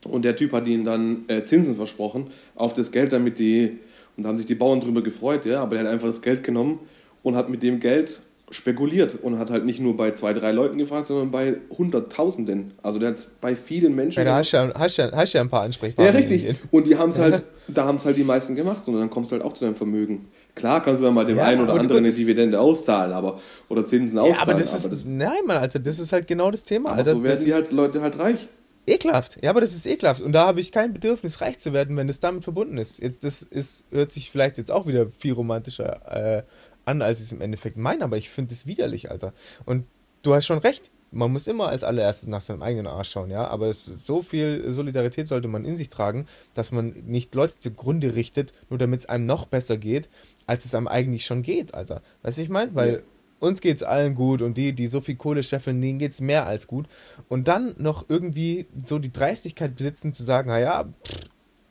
[0.05, 3.79] Und der Typ hat ihnen dann äh, Zinsen versprochen auf das Geld, damit die.
[4.17, 5.61] Und da haben sich die Bauern drüber gefreut, ja.
[5.61, 6.79] Aber er hat einfach das Geld genommen
[7.21, 10.77] und hat mit dem Geld spekuliert und hat halt nicht nur bei zwei, drei Leuten
[10.77, 12.73] gefragt, sondern bei Hunderttausenden.
[12.83, 14.19] Also der hat bei vielen Menschen.
[14.19, 16.13] Ja, da hast du ja, hast ja, hast ja ein paar Ansprechpartner.
[16.13, 16.55] Ja, richtig.
[16.69, 19.31] Und die haben es halt, da haben es halt die meisten gemacht und dann kommst
[19.31, 20.27] du halt auch zu deinem Vermögen.
[20.55, 23.39] Klar kannst du dann mal dem ja, einen oder anderen eine Dividende auszahlen, aber
[23.69, 24.35] oder Zinsen auszahlen.
[24.35, 26.91] Ja, aber das ist, aber das, nein, Mann, Alter, das ist halt genau das Thema,
[26.91, 27.13] Alter.
[27.13, 28.47] So werden die halt Leute halt reich.
[28.85, 30.21] Ekelhaft, ja, aber das ist ekelhaft.
[30.21, 32.99] Und da habe ich kein Bedürfnis, reich zu werden, wenn das damit verbunden ist.
[32.99, 36.01] Jetzt, das ist, hört sich vielleicht jetzt auch wieder viel romantischer
[36.37, 36.43] äh,
[36.85, 39.33] an, als ich es im Endeffekt meine, aber ich finde es widerlich, Alter.
[39.65, 39.85] Und
[40.21, 40.91] du hast schon recht.
[41.13, 43.47] Man muss immer als allererstes nach seinem eigenen Arsch schauen, ja.
[43.47, 48.15] Aber es, so viel Solidarität sollte man in sich tragen, dass man nicht Leute zugrunde
[48.15, 50.09] richtet, nur damit es einem noch besser geht,
[50.47, 52.01] als es einem eigentlich schon geht, Alter.
[52.23, 52.73] Weißt du, ich meine?
[52.73, 52.99] Weil ja.
[53.39, 56.21] uns geht es allen gut und die, die so viel Kohle scheffeln, denen geht es
[56.21, 56.87] mehr als gut.
[57.29, 60.85] Und dann noch irgendwie so die Dreistigkeit besitzen, zu sagen, naja,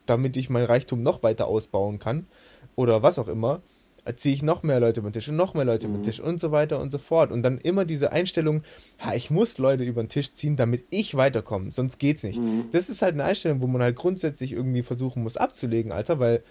[0.07, 2.27] damit ich mein Reichtum noch weiter ausbauen kann
[2.77, 3.63] oder was auch immer,
[4.17, 5.95] ziehe ich noch mehr Leute über den Tisch und noch mehr Leute mhm.
[5.95, 6.11] über den mhm.
[6.11, 7.31] Tisch und so weiter und so fort.
[7.31, 8.63] Und dann immer diese Einstellung,
[8.99, 12.41] ha, ich muss Leute über den Tisch ziehen, damit ich weiterkomme, sonst geht's nicht.
[12.41, 12.65] Mhm.
[12.73, 16.43] Das ist halt eine Einstellung, wo man halt grundsätzlich irgendwie versuchen muss abzulegen, Alter, weil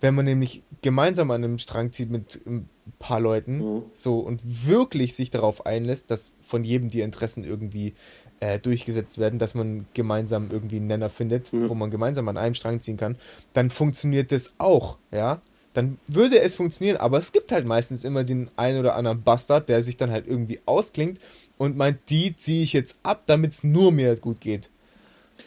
[0.00, 3.82] wenn man nämlich gemeinsam an einem Strang zieht mit ein paar Leuten, mhm.
[3.92, 7.94] so und wirklich sich darauf einlässt, dass von jedem die Interessen irgendwie
[8.40, 12.54] äh, durchgesetzt werden, dass man gemeinsam irgendwie einen Nenner findet, wo man gemeinsam an einem
[12.54, 13.16] Strang ziehen kann,
[13.52, 15.40] dann funktioniert das auch, ja
[15.74, 19.68] dann würde es funktionieren, aber es gibt halt meistens immer den einen oder anderen Bastard,
[19.68, 21.18] der sich dann halt irgendwie ausklingt
[21.58, 24.70] und meint, die ziehe ich jetzt ab, damit es nur mir gut geht.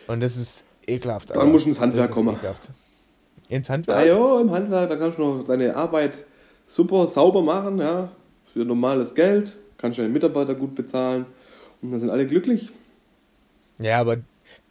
[0.08, 1.32] Und das ist ekelhaft.
[1.32, 2.36] Dann muss ins Handwerk kommen.
[2.36, 2.70] Ekelhaft.
[3.50, 3.98] Ins Handwerk?
[3.98, 6.26] Ah, ja, im Handwerk, da kannst du noch deine Arbeit
[6.66, 8.12] super sauber machen, ja,
[8.54, 11.26] für normales Geld, kannst du deine Mitarbeiter gut bezahlen
[11.82, 12.72] und dann sind alle glücklich.
[13.80, 14.18] Ja, aber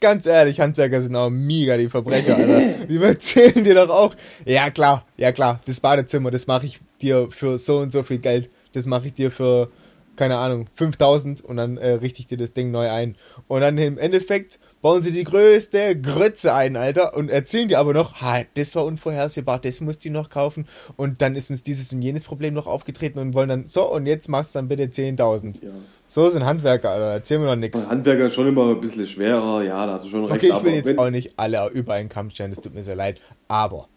[0.01, 2.61] Ganz ehrlich, Handwerker sind auch mega die Verbrecher, Alter.
[2.88, 4.14] Die erzählen dir doch auch.
[4.44, 5.61] Ja, klar, ja, klar.
[5.66, 8.51] Das Badezimmer, das mache ich dir für so und so viel Geld.
[8.75, 9.70] Das mache ich dir für,
[10.16, 13.16] keine Ahnung, 5000 und dann äh, richte ich dir das Ding neu ein.
[13.49, 17.95] Und dann im Endeffekt bauen sie die größte Grütze ein, Alter, und erzählen dir aber
[17.95, 21.93] noch, ha, das war unvorhersehbar, das musst du noch kaufen und dann ist uns dieses
[21.93, 24.85] und jenes Problem noch aufgetreten und wollen dann, so, und jetzt machst du dann bitte
[24.85, 25.65] 10.000.
[25.65, 25.71] Ja.
[26.07, 27.91] So sind Handwerker, Alter, erzähl mir noch nichts.
[27.91, 30.37] Handwerker ist schon immer ein bisschen schwerer, ja, da hast du schon recht.
[30.37, 32.97] Okay, ich will jetzt auch nicht alle über einen Kamm stellen, das tut mir sehr
[32.97, 33.89] leid, aber...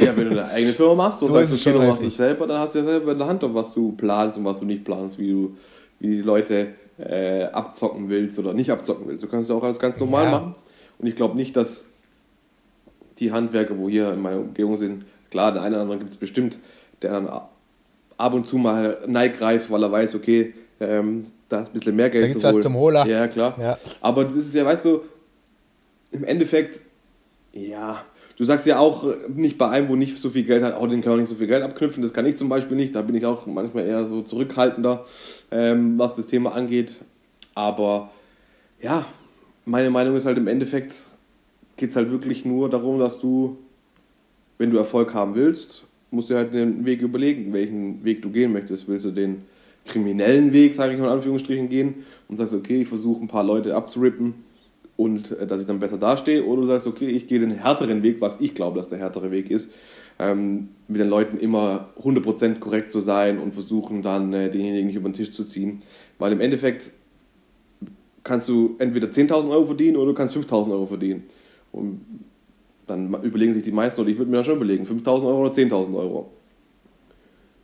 [0.00, 2.16] Ja, wenn du eine eigene Firma machst, so, so sagst du, okay, du machst es
[2.16, 4.64] selber, dann hast du ja selber in der Hand, was du planst und was du
[4.64, 5.56] nicht planst, wie du,
[6.00, 9.22] wie die Leute äh, abzocken willst oder nicht abzocken willst.
[9.22, 10.30] Du kannst es auch alles ganz normal ja.
[10.32, 10.54] machen.
[10.98, 11.84] Und ich glaube nicht, dass
[13.18, 16.16] die Handwerker, wo hier in meiner Umgebung sind, klar, der eine oder andere gibt es
[16.16, 16.58] bestimmt,
[17.02, 21.72] der dann ab und zu mal neigreift, weil er weiß, okay, ähm, da ist ein
[21.72, 22.56] bisschen mehr Geld da gibt's zu holen.
[22.56, 23.06] was zum Holer.
[23.06, 23.56] Ja, klar.
[23.60, 23.78] Ja.
[24.00, 25.02] Aber das ist ja, weißt du,
[26.10, 26.80] im Endeffekt,
[27.52, 28.02] ja,
[28.38, 31.02] du sagst ja auch nicht bei einem, wo nicht so viel Geld hat, oh, den
[31.02, 32.02] kann man nicht so viel Geld abknüpfen.
[32.02, 32.94] Das kann ich zum Beispiel nicht.
[32.94, 35.04] Da bin ich auch manchmal eher so zurückhaltender
[35.50, 37.00] ähm, was das Thema angeht.
[37.54, 38.10] Aber
[38.80, 39.04] ja,
[39.64, 40.94] meine Meinung ist halt im Endeffekt
[41.76, 43.56] geht es halt wirklich nur darum, dass du,
[44.58, 48.52] wenn du Erfolg haben willst, musst du halt den Weg überlegen, welchen Weg du gehen
[48.52, 48.88] möchtest.
[48.88, 49.42] Willst du den
[49.84, 53.44] kriminellen Weg, sage ich mal in Anführungsstrichen, gehen und sagst, okay, ich versuche ein paar
[53.44, 54.34] Leute abzurippen
[54.98, 58.02] und äh, dass ich dann besser dastehe, oder du sagst, okay, ich gehe den härteren
[58.02, 59.70] Weg, was ich glaube, dass der härtere Weg ist,
[60.18, 64.96] ähm, mit den Leuten immer 100% korrekt zu sein und versuchen dann äh, denjenigen nicht
[64.96, 65.82] über den Tisch zu ziehen.
[66.18, 66.90] Weil im Endeffekt
[68.24, 71.22] kannst du entweder 10.000 Euro verdienen oder du kannst 5.000 Euro verdienen.
[71.70, 72.00] Und
[72.88, 75.52] dann überlegen sich die meisten, oder ich würde mir das schon überlegen, 5.000 Euro oder
[75.52, 76.32] 10.000 Euro.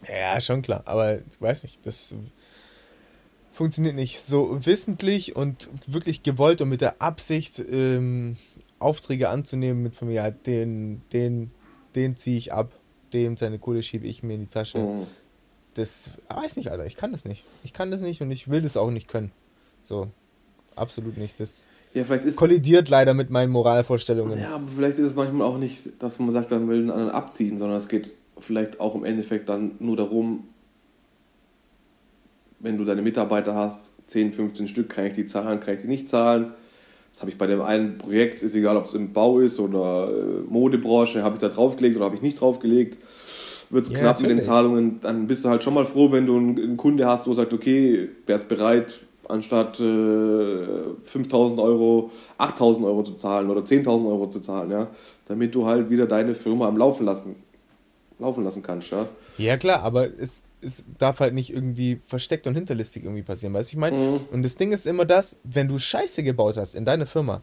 [0.08, 0.82] Ja, schon klar.
[0.84, 2.14] Aber ich weiß nicht, das
[3.54, 8.36] funktioniert nicht so wissentlich und wirklich gewollt und mit der Absicht, ähm,
[8.78, 11.50] Aufträge anzunehmen mit von mir, den, den
[11.94, 12.72] den ziehe ich ab,
[13.12, 14.78] dem seine Kohle schiebe ich mir in die Tasche.
[14.78, 15.06] Mhm.
[15.74, 16.86] Das weiß nicht, Alter.
[16.86, 17.44] Ich kann das nicht.
[17.64, 19.32] Ich kann das nicht und ich will das auch nicht können.
[19.80, 20.08] So,
[20.76, 21.40] absolut nicht.
[21.40, 22.04] Das ja,
[22.36, 24.40] kollidiert leider mit meinen Moralvorstellungen.
[24.40, 27.10] Ja, aber vielleicht ist es manchmal auch nicht, dass man sagt, dann will einen anderen
[27.10, 30.48] abziehen, sondern es geht vielleicht auch im Endeffekt dann nur darum,
[32.64, 35.88] wenn du deine Mitarbeiter hast, 10, 15 Stück, kann ich die zahlen, kann ich die
[35.88, 36.54] nicht zahlen
[37.14, 40.08] das habe ich bei dem einen Projekt, ist egal, ob es im Bau ist oder
[40.10, 42.98] äh, Modebranche, habe ich da draufgelegt oder habe ich nicht draufgelegt.
[43.70, 44.30] Wird es ja, knapp natürlich.
[44.30, 47.06] mit den Zahlungen, dann bist du halt schon mal froh, wenn du einen, einen Kunde
[47.06, 48.98] hast, wo sagt, okay, wer ist bereit,
[49.28, 50.64] anstatt äh,
[51.04, 54.88] 5000 Euro 8000 Euro zu zahlen oder 10.000 Euro zu zahlen, ja,
[55.28, 57.36] damit du halt wieder deine Firma am Laufen lassen,
[58.18, 59.06] laufen lassen kannst, ja.
[59.38, 63.70] Ja klar, aber es es darf halt nicht irgendwie versteckt und hinterlistig irgendwie passieren, weißt
[63.70, 63.96] du, ich meine?
[63.96, 64.20] Mhm.
[64.32, 67.42] Und das Ding ist immer das, wenn du Scheiße gebaut hast in deiner Firma,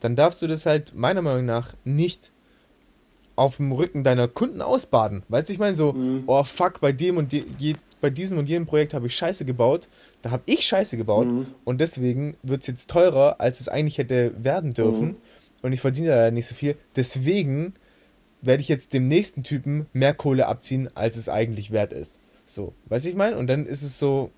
[0.00, 2.32] dann darfst du das halt meiner Meinung nach nicht
[3.36, 5.22] auf dem Rücken deiner Kunden ausbaden.
[5.28, 6.24] Weißt du, ich meine so, mhm.
[6.26, 9.44] oh fuck, bei dem und die, je, bei diesem und jenem Projekt habe ich Scheiße
[9.44, 9.88] gebaut,
[10.22, 11.46] da habe ich Scheiße gebaut mhm.
[11.64, 15.16] und deswegen wird es jetzt teurer, als es eigentlich hätte werden dürfen mhm.
[15.62, 16.76] und ich verdiene da nicht so viel.
[16.96, 17.74] Deswegen
[18.42, 22.20] werde ich jetzt dem nächsten Typen mehr Kohle abziehen, als es eigentlich wert ist.
[22.50, 23.36] So, weißt du, ich meine?
[23.36, 24.32] Und dann ist es so,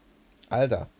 [0.50, 0.90] Alter,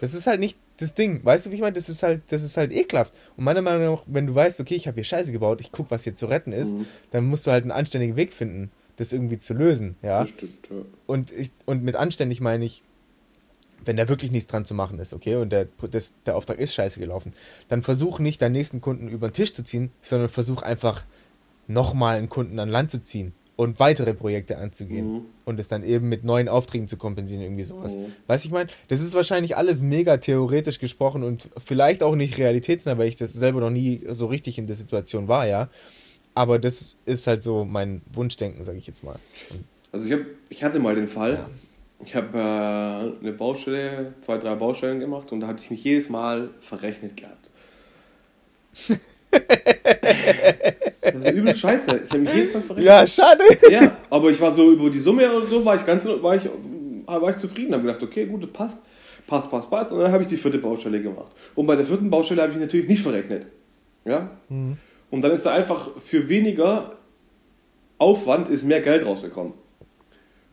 [0.00, 1.24] das ist halt nicht das Ding.
[1.24, 1.74] Weißt du, wie ich meine?
[1.74, 3.14] Das ist halt, das ist halt ekelhaft.
[3.36, 5.92] Und meiner Meinung nach, wenn du weißt, okay, ich habe hier Scheiße gebaut, ich gucke,
[5.92, 6.86] was hier zu retten ist, mhm.
[7.10, 10.26] dann musst du halt einen anständigen Weg finden, das irgendwie zu lösen, ja.
[10.26, 10.76] Stimmt, ja.
[11.06, 12.82] Und, ich, und mit anständig meine ich,
[13.84, 16.74] wenn da wirklich nichts dran zu machen ist, okay, und der, das, der Auftrag ist
[16.74, 17.32] scheiße gelaufen,
[17.68, 21.04] dann versuch nicht deinen nächsten Kunden über den Tisch zu ziehen, sondern versuch einfach
[21.68, 25.20] nochmal einen Kunden an Land zu ziehen und weitere Projekte anzugehen mhm.
[25.44, 27.96] und es dann eben mit neuen Aufträgen zu kompensieren, irgendwie sowas.
[27.96, 28.12] Mhm.
[28.28, 32.98] Weißt ich meine, das ist wahrscheinlich alles mega theoretisch gesprochen und vielleicht auch nicht realitätsnah,
[32.98, 35.68] weil ich das selber noch nie so richtig in der Situation war, ja.
[36.36, 39.18] Aber das ist halt so mein Wunschdenken, sage ich jetzt mal.
[39.50, 41.50] Und also ich, hab, ich hatte mal den Fall, ja.
[42.04, 46.08] ich habe äh, eine Baustelle, zwei, drei Baustellen gemacht und da hatte ich mich jedes
[46.08, 47.50] Mal verrechnet gehabt.
[51.22, 52.00] Das ist übel scheiße.
[52.06, 52.86] Ich habe mich jedes Mal verrechnet.
[52.86, 53.44] Ja, schade.
[53.70, 56.42] Ja, aber ich war so über die Summe oder so, war ich ganz war ich,
[57.06, 57.74] war ich zufrieden.
[57.74, 58.82] Habe gedacht, okay, gut, das passt.
[59.26, 59.92] Passt, passt, passt.
[59.92, 61.32] Und dann habe ich die vierte Baustelle gemacht.
[61.54, 63.46] Und bei der vierten Baustelle habe ich natürlich nicht verrechnet.
[64.04, 64.30] Ja?
[64.48, 64.78] Mhm.
[65.10, 66.96] Und dann ist da einfach für weniger
[67.98, 69.52] Aufwand ist mehr Geld rausgekommen.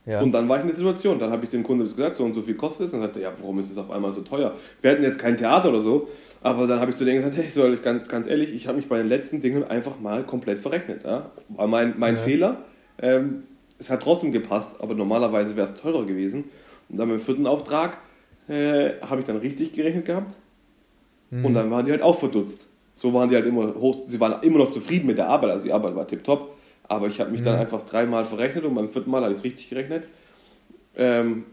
[0.06, 0.22] Ja.
[0.22, 2.24] Und dann war ich in der Situation, dann habe ich dem Kunde das gesagt, so
[2.24, 2.94] und so viel kostet es.
[2.94, 4.54] Und dann sagte er, ja, warum ist es auf einmal so teuer?
[4.82, 6.08] Wir hatten jetzt kein Theater oder so,
[6.42, 8.78] aber dann habe ich zu denen gesagt, hey, soll ich ganz, ganz ehrlich, ich habe
[8.78, 11.04] mich bei den letzten Dingen einfach mal komplett verrechnet.
[11.04, 11.32] Ja?
[11.50, 12.22] War mein, mein ja.
[12.22, 12.58] Fehler.
[13.02, 13.44] Ähm,
[13.80, 16.46] es hat trotzdem gepasst, aber normalerweise wäre es teurer gewesen.
[16.90, 17.98] Und dann beim vierten Auftrag
[18.48, 20.36] äh, habe ich dann richtig gerechnet gehabt.
[21.32, 21.46] Mhm.
[21.46, 22.70] Und dann waren die halt auch verdutzt.
[22.94, 25.64] So waren die halt immer hoch, sie waren immer noch zufrieden mit der Arbeit, also
[25.64, 26.55] die Arbeit war tipptopp.
[26.88, 27.46] Aber ich habe mich mhm.
[27.46, 30.08] dann einfach dreimal verrechnet und beim vierten Mal habe ich es richtig gerechnet.
[30.96, 31.46] Ähm,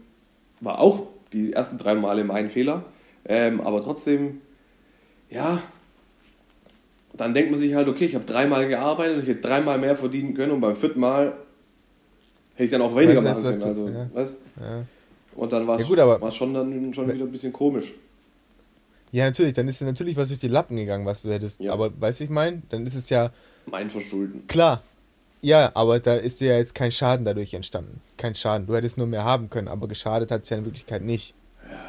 [0.61, 2.83] war auch die ersten drei Male mein Fehler.
[3.25, 4.41] Ähm, aber trotzdem,
[5.29, 5.61] ja,
[7.15, 10.33] dann denkt man sich halt, okay, ich habe dreimal gearbeitet, ich hätte dreimal mehr verdienen
[10.33, 11.33] können und beim vierten Mal
[12.55, 13.63] hätte ich dann auch weniger machen was können.
[13.63, 14.09] Also, ja.
[14.13, 14.37] weißt?
[14.59, 14.85] Ja.
[15.35, 17.93] Und dann war es Ja, gut, aber- war's schon dann schon wieder ein bisschen komisch.
[19.11, 21.59] ja, natürlich, dann ist dir natürlich was durch die Lappen gegangen, was du hättest.
[21.59, 21.71] Ja.
[21.73, 23.31] Aber weißt du, ich meine, dann ist es ja
[23.65, 24.45] Mein Verschulden.
[24.47, 24.83] klar.
[25.43, 28.01] Ja, aber da ist dir ja jetzt kein Schaden dadurch entstanden.
[28.17, 28.65] Kein Schaden.
[28.65, 31.35] Du hättest nur mehr haben können, aber geschadet hat es ja in Wirklichkeit nicht.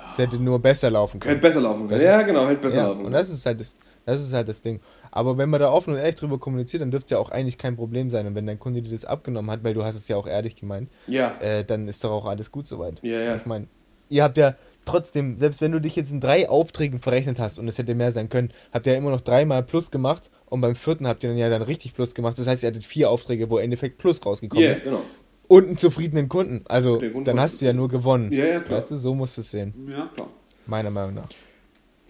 [0.08, 1.36] Es hätte nur besser laufen können.
[1.36, 2.00] Hätte besser laufen können.
[2.00, 3.14] Das Ja, ist- genau, hätte besser ja, laufen Und können.
[3.14, 4.80] das ist halt das, das ist halt das Ding.
[5.12, 7.56] Aber wenn man da offen und ehrlich drüber kommuniziert, dann dürfte es ja auch eigentlich
[7.56, 8.26] kein Problem sein.
[8.26, 10.56] Und wenn dein Kunde dir das abgenommen hat, weil du hast es ja auch ehrlich
[10.56, 12.98] gemeint, Ja, äh, dann ist doch auch alles gut soweit.
[13.02, 13.36] Ja, ja.
[13.36, 13.68] Ich meine,
[14.08, 17.68] ihr habt ja trotzdem, selbst wenn du dich jetzt in drei Aufträgen verrechnet hast und
[17.68, 20.76] es hätte mehr sein können, habt ihr ja immer noch dreimal Plus gemacht und beim
[20.76, 22.38] vierten habt ihr dann ja dann richtig Plus gemacht.
[22.38, 25.02] Das heißt, ihr hattet vier Aufträge, wo im Endeffekt Plus rausgekommen ja, ist genau.
[25.48, 26.62] und einen zufriedenen Kunden.
[26.68, 28.32] Also dann hast du ja nur gewonnen.
[28.32, 28.78] Ja, ja, klar.
[28.78, 29.74] Weißt du, so musst du es sehen.
[29.90, 30.28] Ja, klar.
[30.66, 31.28] Meiner Meinung nach.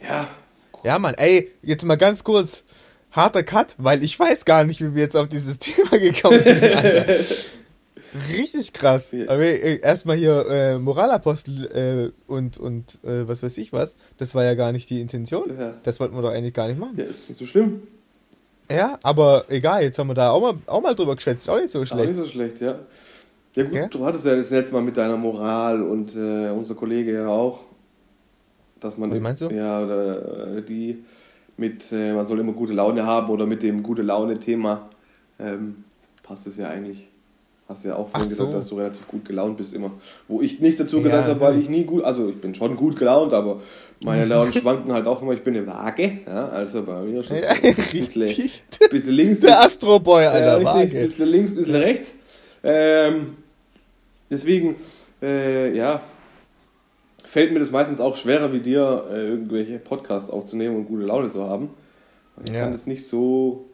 [0.06, 0.28] Ja,
[0.84, 2.64] Ja, Mann, ey, jetzt mal ganz kurz.
[3.12, 6.62] Harter Cut, weil ich weiß gar nicht, wie wir jetzt auf dieses Thema gekommen sind,
[6.62, 7.06] Alter.
[8.30, 9.12] Richtig krass.
[9.12, 9.24] Ja.
[9.24, 13.96] Aber äh, erstmal hier äh, Moralapostel äh, und, und äh, was weiß ich was.
[14.18, 15.50] Das war ja gar nicht die Intention.
[15.58, 15.74] Ja.
[15.82, 16.94] Das wollten wir doch eigentlich gar nicht machen.
[16.98, 17.82] ja, ist nicht so schlimm.
[18.70, 21.48] Ja, aber egal, jetzt haben wir da auch mal, auch mal drüber geschwätzt.
[21.48, 22.08] Auch nicht so Auch schlecht.
[22.08, 22.78] nicht so schlecht, ja.
[23.54, 23.88] Ja gut, Gell?
[23.88, 27.60] du hattest ja das letzte Mal mit deiner Moral und äh, unser Kollege ja auch,
[28.80, 29.10] dass man...
[29.10, 29.50] Was meinst du?
[29.50, 31.04] Ja, oder, äh, die
[31.56, 34.88] mit, äh, man soll immer gute Laune haben oder mit dem gute Laune-Thema
[35.38, 35.84] ähm,
[36.22, 37.08] passt es ja eigentlich.
[37.68, 38.56] Hast ja auch vorhin Ach gesagt, so.
[38.56, 39.92] dass du relativ gut gelaunt bist immer.
[40.28, 42.76] Wo ich nichts dazu Ja, gesagt habe, weil ich nie gut, also ich bin schon
[42.76, 43.60] gut gelaunt, aber
[44.02, 45.32] meine Launen schwanken halt auch immer.
[45.32, 48.50] Ich bin eine Waage, ja, also bei mir es Ja, ein bisschen,
[48.90, 50.56] bisschen links, Der Astro-Boy, Alter.
[50.58, 51.06] richtig, Waage.
[51.08, 52.08] bisschen links, bisschen rechts.
[52.62, 53.36] Ähm,
[54.30, 54.76] deswegen,
[55.22, 56.02] äh, ja,
[57.24, 61.30] fällt mir das meistens auch schwerer wie dir, äh, irgendwelche Podcasts aufzunehmen und gute Laune
[61.30, 61.70] zu haben.
[62.44, 62.60] Ich Ja.
[62.60, 63.66] kann das nicht so.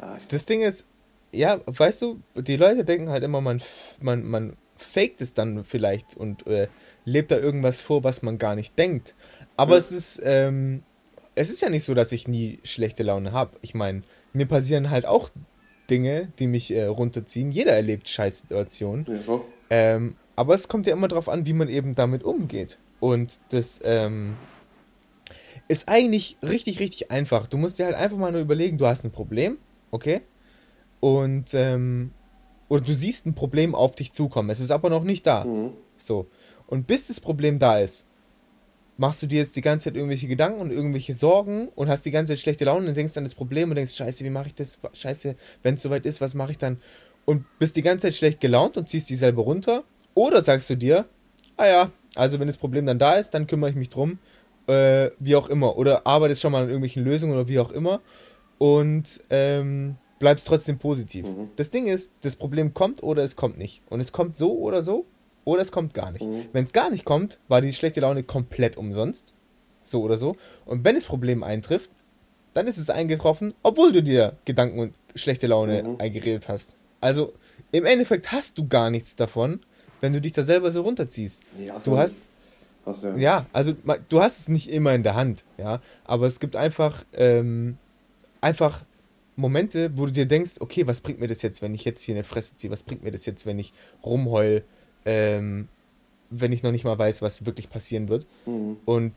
[0.00, 0.84] Ja, ich, Das Ding ist,
[1.32, 3.60] ja, weißt du, die Leute denken halt immer, man,
[4.00, 6.68] man, man faked es dann vielleicht und äh,
[7.04, 9.14] lebt da irgendwas vor, was man gar nicht denkt.
[9.56, 9.78] Aber Ja.
[9.78, 10.82] es ist, ähm,
[11.34, 13.56] es ist ja nicht so, dass ich nie schlechte Laune habe.
[13.62, 15.30] Ich meine, mir passieren halt auch
[15.90, 17.50] Dinge, die mich äh, runterziehen.
[17.50, 19.06] Jeder erlebt Scheißsituationen.
[19.08, 19.46] ja, so.
[19.70, 22.78] Ähm, aber es kommt ja immer darauf an, wie man eben damit umgeht.
[23.00, 24.36] Und das ähm,
[25.68, 27.46] ist eigentlich richtig, richtig einfach.
[27.46, 29.58] Du musst dir halt einfach mal nur überlegen, du hast ein Problem,
[29.90, 30.20] okay?
[31.00, 32.12] Und, ähm,
[32.68, 34.50] oder du siehst ein Problem auf dich zukommen.
[34.50, 35.44] Es ist aber noch nicht da.
[35.44, 35.72] Mhm.
[35.98, 36.26] So.
[36.66, 38.06] Und bis das Problem da ist,
[38.96, 42.10] machst du dir jetzt die ganze Zeit irgendwelche Gedanken und irgendwelche Sorgen und hast die
[42.10, 44.54] ganze Zeit schlechte Laune und denkst an das Problem und denkst, scheiße, wie mache ich
[44.54, 44.78] das?
[44.92, 46.80] Scheiße, wenn es soweit ist, was mache ich dann?
[47.24, 49.84] Und bist die ganze Zeit schlecht gelaunt und ziehst dich selber runter.
[50.14, 51.06] Oder sagst du dir,
[51.56, 54.18] ah ja, also wenn das Problem dann da ist, dann kümmere ich mich drum,
[54.66, 55.76] äh, wie auch immer.
[55.76, 58.00] Oder arbeitest schon mal an irgendwelchen Lösungen oder wie auch immer
[58.58, 61.26] und ähm, bleibst trotzdem positiv.
[61.26, 61.50] Mhm.
[61.56, 63.82] Das Ding ist, das Problem kommt oder es kommt nicht.
[63.90, 65.04] Und es kommt so oder so
[65.44, 66.24] oder es kommt gar nicht.
[66.24, 66.46] Mhm.
[66.52, 69.32] Wenn es gar nicht kommt, war die schlechte Laune komplett umsonst.
[69.84, 70.36] So oder so.
[70.64, 71.90] Und wenn das Problem eintrifft,
[72.54, 75.96] dann ist es eingetroffen, obwohl du dir Gedanken und schlechte Laune Mhm.
[75.98, 76.74] eingeredet hast.
[77.00, 77.34] Also
[77.72, 79.60] im Endeffekt hast du gar nichts davon,
[80.00, 81.42] wenn du dich da selber so runterziehst.
[81.64, 82.16] Ja, Du hast,
[83.02, 83.74] ja, ja, also
[84.08, 87.76] du hast es nicht immer in der Hand, ja, aber es gibt einfach, ähm,
[88.40, 88.82] einfach
[89.36, 92.14] Momente, wo du dir denkst, okay, was bringt mir das jetzt, wenn ich jetzt hier
[92.14, 92.70] eine Fresse ziehe?
[92.70, 93.72] Was bringt mir das jetzt, wenn ich
[94.04, 94.64] rumheul,
[95.04, 95.68] ähm,
[96.30, 98.26] wenn ich noch nicht mal weiß, was wirklich passieren wird?
[98.46, 98.78] Mhm.
[98.84, 99.12] Und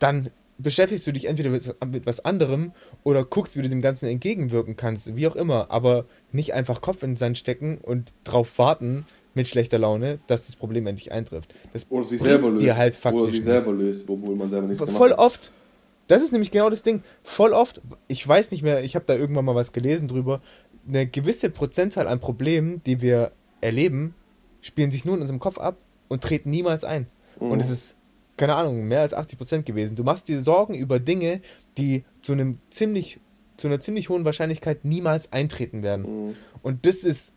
[0.00, 2.72] dann beschäftigst du dich entweder mit, mit was anderem
[3.04, 7.02] oder guckst, wie du dem Ganzen entgegenwirken kannst, wie auch immer, aber nicht einfach Kopf
[7.02, 11.54] in den Sand stecken und drauf warten mit schlechter Laune, dass das Problem endlich eintrifft.
[11.72, 12.64] Das Oder sich selber löst.
[12.64, 15.18] dir halt faktisch Oder sich selber löst, obwohl man selber nichts gemacht Voll hat.
[15.18, 15.52] oft.
[16.08, 17.02] Das ist nämlich genau das Ding.
[17.22, 20.40] Voll oft, ich weiß nicht mehr, ich habe da irgendwann mal was gelesen drüber,
[20.88, 24.14] eine gewisse Prozentzahl an Problemen, die wir erleben,
[24.60, 25.76] spielen sich nur in unserem Kopf ab
[26.08, 27.06] und treten niemals ein.
[27.38, 27.50] Mhm.
[27.50, 27.96] Und es ist,
[28.36, 29.94] keine Ahnung, mehr als 80% gewesen.
[29.94, 31.40] Du machst dir Sorgen über Dinge,
[31.76, 33.20] die zu einem ziemlich,
[33.56, 36.28] zu einer ziemlich hohen Wahrscheinlichkeit niemals eintreten werden.
[36.28, 36.36] Mhm.
[36.62, 37.34] Und das ist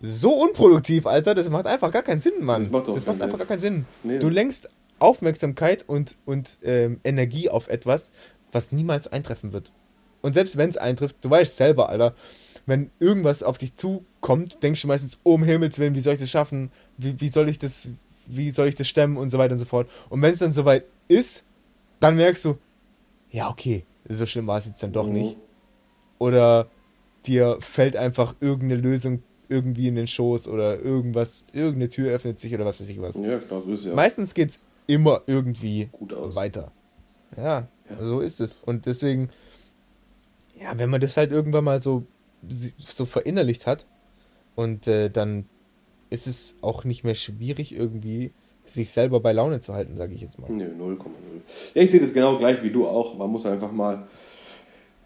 [0.00, 2.64] so unproduktiv, Alter, das macht einfach gar keinen Sinn, Mann.
[2.64, 3.38] Das macht das macht einfach Sinn.
[3.38, 3.86] gar keinen Sinn.
[4.02, 4.18] Nee.
[4.18, 4.68] Du lenkst
[5.02, 8.12] Aufmerksamkeit und, und ähm, Energie auf etwas,
[8.52, 9.72] was niemals eintreffen wird.
[10.20, 12.14] Und selbst wenn es eintrifft, du weißt selber, Alter,
[12.66, 16.20] wenn irgendwas auf dich zukommt, denkst du meistens, oh, um Himmels Willen, wie soll ich
[16.20, 16.70] das schaffen?
[16.96, 17.88] Wie, wie soll ich das,
[18.26, 19.90] wie soll ich das stemmen und so weiter und so fort.
[20.10, 21.44] Und wenn es dann soweit ist,
[21.98, 22.56] dann merkst du,
[23.30, 25.12] ja, okay, so schlimm war es jetzt dann doch Mhm.
[25.12, 25.36] nicht.
[26.18, 26.68] Oder
[27.26, 32.54] dir fällt einfach irgendeine Lösung irgendwie in den Schoß oder irgendwas, irgendeine Tür öffnet sich
[32.54, 33.16] oder was weiß ich was.
[33.16, 33.94] Ja, klar, so ist ja.
[33.94, 36.72] Meistens geht's immer irgendwie weiter.
[37.36, 37.96] Ja, Ja.
[38.00, 38.54] so ist es.
[38.64, 39.30] Und deswegen
[40.60, 42.04] Ja, wenn man das halt irgendwann mal so,
[42.78, 43.86] so verinnerlicht hat
[44.54, 45.46] und äh, dann
[46.10, 48.32] ist es auch nicht mehr schwierig, irgendwie
[48.66, 50.50] sich selber bei Laune zu halten, sage ich jetzt mal.
[50.50, 50.98] Nö, 0,0.
[51.74, 53.16] Ja, ich sehe das genau gleich wie du auch.
[53.16, 54.06] Man muss einfach mal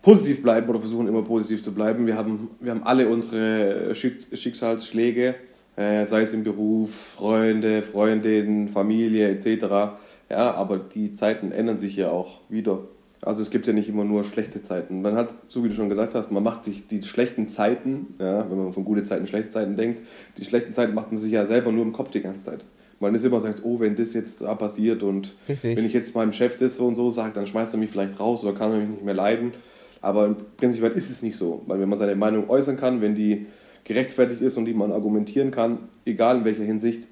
[0.02, 2.06] positiv bleiben oder versuchen immer positiv zu bleiben.
[2.06, 5.36] Wir haben, wir haben alle unsere Schicksalsschläge,
[5.76, 9.98] äh, sei es im Beruf, Freunde, Freundinnen, Familie etc.
[10.30, 12.80] Ja, aber die Zeiten ändern sich ja auch wieder.
[13.22, 15.02] Also es gibt ja nicht immer nur schlechte Zeiten.
[15.02, 18.48] Man hat, so wie du schon gesagt hast, man macht sich die schlechten Zeiten, ja,
[18.50, 20.02] wenn man von gute Zeiten, schlechte Zeiten denkt,
[20.36, 22.64] die schlechten Zeiten macht man sich ja selber nur im Kopf die ganze Zeit.
[22.98, 25.76] Man ist immer sagt, oh, wenn das jetzt da passiert und Richtig.
[25.76, 28.18] wenn ich jetzt meinem Chef das so und so sage, dann schmeißt er mich vielleicht
[28.18, 29.52] raus oder kann er mich nicht mehr leiden.
[30.00, 33.14] Aber im Prinzip ist es nicht so, weil wenn man seine Meinung äußern kann, wenn
[33.14, 33.46] die
[33.86, 37.08] gerechtfertigt ist und die man argumentieren kann, egal in welcher Hinsicht,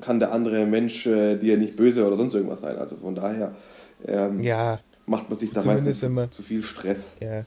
[0.00, 2.76] kann der andere Mensch äh, dir nicht böse oder sonst irgendwas sein.
[2.76, 3.54] Also von daher
[4.06, 7.14] ähm, ja macht man sich da meistens immer, zu viel Stress.
[7.22, 7.44] Ja.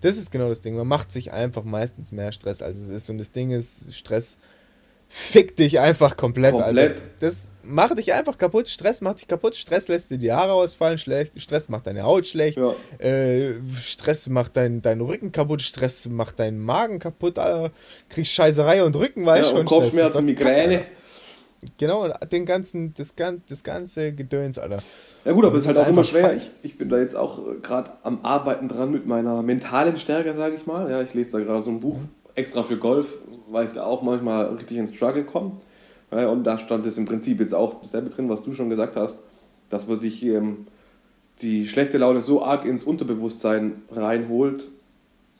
[0.00, 0.76] Das ist genau das Ding.
[0.76, 3.08] Man macht sich einfach meistens mehr Stress, als es ist.
[3.08, 4.36] Und das Ding ist, Stress
[5.08, 6.52] fickt dich einfach komplett.
[6.52, 6.90] komplett.
[6.90, 8.68] Also, das macht dich einfach kaputt.
[8.68, 9.54] Stress macht dich kaputt.
[9.54, 10.98] Stress lässt dir die Haare ausfallen.
[10.98, 12.58] Stress macht deine Haut schlecht.
[12.58, 12.74] Ja.
[12.98, 15.62] Äh, Stress macht dein, deinen Rücken kaputt.
[15.62, 17.38] Stress macht deinen Magen kaputt.
[17.38, 17.72] Alter.
[18.08, 19.66] Kriegst Scheißerei und Rücken, weißt ja, schon.
[19.66, 20.86] Kopfschmerzen, Migräne.
[21.78, 23.14] Genau, den ganzen, das,
[23.48, 24.82] das ganze Gedöns, Alter.
[25.24, 26.34] Ja gut, aber es ist halt auch immer schwer.
[26.34, 30.34] Ich, ich, bin da jetzt auch äh, gerade am Arbeiten dran mit meiner mentalen Stärke,
[30.34, 30.90] sage ich mal.
[30.90, 31.98] Ja, ich lese da gerade so ein Buch
[32.34, 35.52] extra für Golf, weil ich da auch manchmal richtig ins Struggle komme.
[36.14, 38.96] Ja, und da stand es im Prinzip jetzt auch dasselbe drin, was du schon gesagt
[38.96, 39.20] hast,
[39.68, 40.66] dass man sich ähm,
[41.40, 44.68] die schlechte Laune so arg ins Unterbewusstsein reinholt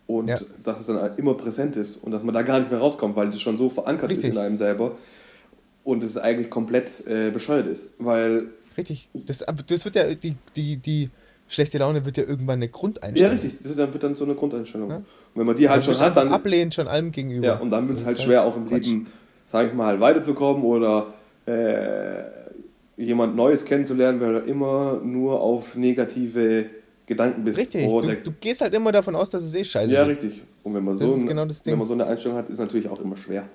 [0.07, 0.41] und ja.
[0.63, 3.31] dass es dann immer präsent ist und dass man da gar nicht mehr rauskommt, weil
[3.31, 4.31] das schon so verankert richtig.
[4.31, 4.97] ist in einem selber
[5.85, 9.09] und es eigentlich komplett äh, bescheuert ist, weil Richtig.
[9.15, 11.11] Das, das wird ja, die, die, die
[11.49, 13.37] schlechte Laune wird ja irgendwann eine Grundeinstellung.
[13.37, 13.59] Ja, richtig.
[13.59, 14.91] Das ist, dann wird dann so eine Grundeinstellung.
[14.91, 14.97] Ja?
[14.97, 16.29] Und wenn man die halt schon hat, dann.
[16.29, 17.47] Ablehnt schon allem gegenüber.
[17.47, 18.87] Ja, und dann wird es halt schwer, auch im Quatsch.
[18.87, 19.07] Leben,
[19.55, 21.15] sag ich mal, weiterzukommen oder
[21.47, 22.25] äh,
[23.01, 26.67] jemand Neues kennenzulernen, weil du immer nur auf negative
[27.07, 27.59] Gedanken bist.
[27.59, 27.87] Richtig.
[27.87, 29.93] Oh, du, du, gehst halt immer davon aus, dass es eh scheiße ist.
[29.93, 30.43] Ja, richtig.
[30.65, 32.89] Und wenn man, so, ein, genau wenn man so eine Einstellung hat, ist es natürlich
[32.89, 33.49] auch immer schwer.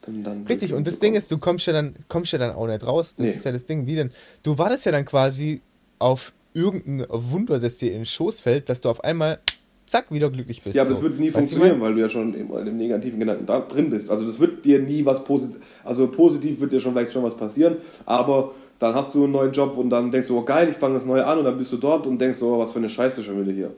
[0.00, 2.66] Dann, dann Richtig, und das Ding ist, du kommst ja dann, kommst ja dann auch
[2.66, 3.14] nicht raus.
[3.14, 3.32] Das nee.
[3.32, 3.86] ist ja das Ding.
[3.86, 4.10] Wie denn?
[4.42, 5.60] Du wartest ja dann quasi
[5.98, 9.38] auf irgendein Wunder, das dir in den Schoß fällt, dass du auf einmal
[9.86, 10.76] zack, wieder glücklich bist.
[10.76, 10.94] Ja, aber so.
[10.94, 13.90] das wird nie weißt funktionieren, weil du ja schon in dem negativen Gedanken da drin
[13.90, 14.10] bist.
[14.10, 17.36] Also das wird dir nie was positiv, also positiv wird dir schon vielleicht schon was
[17.36, 20.76] passieren, aber dann hast du einen neuen Job und dann denkst du, oh geil, ich
[20.76, 22.88] fange das Neue an und dann bist du dort und denkst, oh, was für eine
[22.88, 23.70] Scheiße schon wieder hier.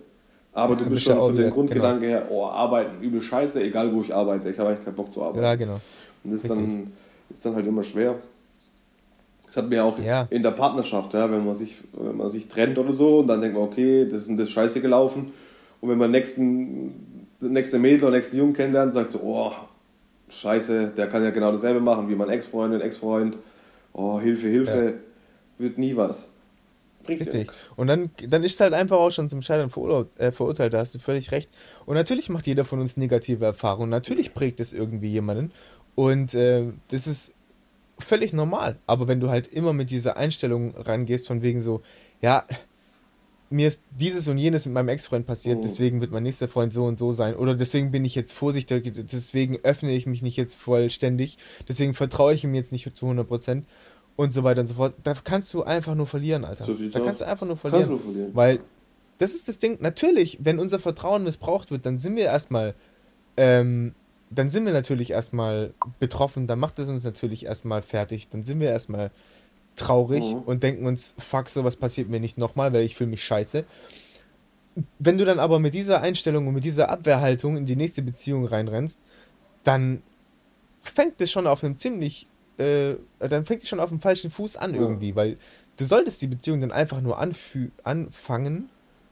[0.55, 2.13] Aber ja, du bist schon von den Grundgedanken genau.
[2.13, 5.23] her, oh, arbeiten, übel scheiße, egal wo ich arbeite, ich habe eigentlich keinen Bock zu
[5.23, 5.43] arbeiten.
[5.43, 5.81] Ja, genau.
[6.23, 6.87] Und das ist dann,
[7.29, 8.15] ist dann halt immer schwer.
[9.47, 10.27] Das hat mir auch ja.
[10.31, 13.41] in der Partnerschaft, ja, wenn man sich, wenn man sich trennt oder so, und dann
[13.41, 15.33] denkt man, okay, das ist das Scheiße gelaufen.
[15.85, 19.53] Und wenn man nächsten, nächste Mädel oder nächsten Jungen kennenlernt, sagt so, oh,
[20.31, 23.37] Scheiße, der kann ja genau dasselbe machen wie mein Ex-Freundin, Ex-Freund.
[23.93, 24.93] Oh, Hilfe, Hilfe, ja.
[25.59, 26.31] wird nie was.
[27.07, 27.51] Richtig.
[27.77, 30.79] Und dann, dann ist es halt einfach auch schon zum Scheitern verurteilt, äh, verurteilt, da
[30.79, 31.51] hast du völlig recht.
[31.85, 33.91] Und natürlich macht jeder von uns negative Erfahrungen.
[33.91, 35.53] Natürlich prägt es irgendwie jemanden.
[35.95, 37.35] Und äh, das ist
[37.99, 38.79] völlig normal.
[38.87, 41.83] Aber wenn du halt immer mit dieser Einstellung rangehst, von wegen so,
[42.23, 42.45] ja,
[43.51, 45.63] mir ist dieses und jenes mit meinem Ex-Freund passiert, oh.
[45.63, 47.37] deswegen wird mein nächster Freund so und so sein.
[47.37, 52.35] Oder deswegen bin ich jetzt vorsichtig, deswegen öffne ich mich nicht jetzt vollständig, deswegen vertraue
[52.35, 53.63] ich ihm jetzt nicht zu 100%
[54.17, 54.95] und so weiter und so fort.
[55.05, 56.65] Da kannst du einfach nur verlieren, Alter.
[56.65, 58.31] So da kannst du einfach nur verlieren, nur verlieren.
[58.35, 58.61] Weil
[59.19, 62.75] das ist das Ding, natürlich, wenn unser Vertrauen missbraucht wird, dann sind wir erstmal
[63.37, 63.95] ähm,
[64.35, 68.61] dann sind wir natürlich erstmal betroffen, dann macht es uns natürlich erstmal fertig, dann sind
[68.61, 69.11] wir erstmal
[69.77, 70.43] traurig mhm.
[70.43, 73.65] und denken uns, fuck, sowas passiert mir nicht nochmal, weil ich fühle mich scheiße.
[74.99, 78.47] Wenn du dann aber mit dieser Einstellung und mit dieser Abwehrhaltung in die nächste Beziehung
[78.47, 78.99] reinrennst,
[79.63, 80.03] dann
[80.83, 84.57] fängt es schon auf einem ziemlich, äh, dann fängt es schon auf dem falschen Fuß
[84.57, 85.17] an irgendwie, ja.
[85.17, 85.37] weil
[85.77, 88.69] du solltest die Beziehung dann einfach nur anfangen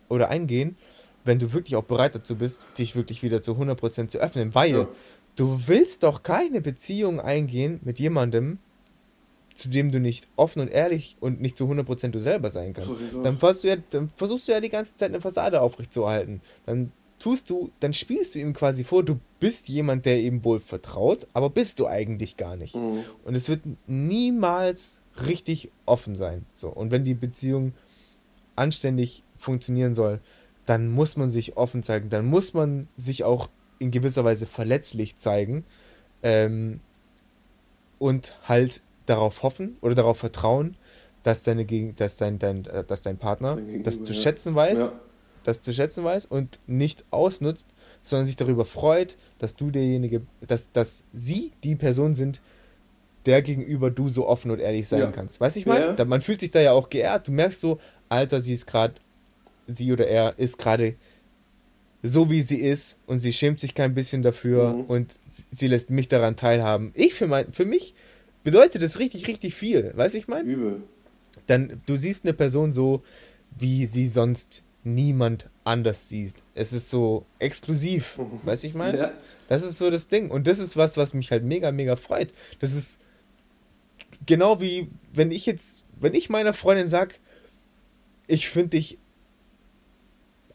[0.09, 0.77] oder eingehen,
[1.25, 4.71] wenn du wirklich auch bereit dazu bist, dich wirklich wieder zu 100% zu öffnen, weil
[4.73, 4.89] ja.
[5.37, 8.59] du willst doch keine Beziehung eingehen mit jemandem,
[9.55, 12.95] zu dem du nicht offen und ehrlich und nicht zu 100% du selber sein kannst.
[13.23, 16.41] Dann, versuchst du ja, dann versuchst du ja die ganze Zeit eine Fassade aufrechtzuerhalten.
[16.67, 20.59] Dann tust du, dann spielst du ihm quasi vor, du bist jemand, der ihm wohl
[20.59, 22.75] vertraut, aber bist du eigentlich gar nicht.
[22.75, 23.05] Mhm.
[23.25, 26.47] Und es wird niemals richtig offen sein.
[26.57, 26.69] So.
[26.69, 27.75] Und wenn die Beziehung
[28.57, 30.21] anständig funktionieren soll,
[30.67, 33.49] dann muss man sich offen zeigen, dann muss man sich auch
[33.79, 35.65] in gewisser Weise verletzlich zeigen
[36.23, 36.81] ähm,
[37.99, 38.83] und halt
[39.15, 40.77] darauf hoffen oder darauf vertrauen,
[41.23, 44.93] dass, deine, dass, dein, dein, äh, dass dein Partner das zu schätzen weiß ja.
[45.45, 47.67] das zu schätzen weiß und nicht ausnutzt,
[48.01, 52.41] sondern sich darüber freut, dass du derjenige, dass, dass sie die Person sind,
[53.27, 55.11] der gegenüber du so offen und ehrlich sein Ja.
[55.13, 55.41] kannst.
[55.41, 55.95] Weißt du, ich meine?
[55.99, 56.05] Ja.
[56.05, 57.29] Man fühlt sich da ja auch geehrt.
[57.29, 58.95] Du merkst so, Alter, sie ist gerade,
[59.69, 60.97] sie oder er ist gerade
[62.03, 64.85] so, wie sie ist und sie schämt sich kein bisschen dafür Mhm.
[64.87, 66.91] und sie- sie lässt mich daran teilhaben.
[66.95, 67.95] Ich für mein, für mich
[68.45, 69.93] bedeutet das richtig, richtig viel.
[69.95, 70.49] Weißt du, ich meine?
[70.49, 70.83] Übel.
[71.47, 73.03] dann du siehst eine Person so,
[73.59, 76.35] wie sie sonst niemand anders sieht.
[76.55, 78.99] Es ist so exklusiv, weißt du, ich meine?
[78.99, 79.13] Ja.
[79.49, 80.31] Das ist so das Ding.
[80.31, 82.33] Und das ist was, was mich halt mega, mega freut.
[82.61, 83.01] Das ist
[84.27, 87.19] genau wie, wenn ich jetzt, wenn ich meiner Freundin sag,
[88.27, 88.99] ich finde dich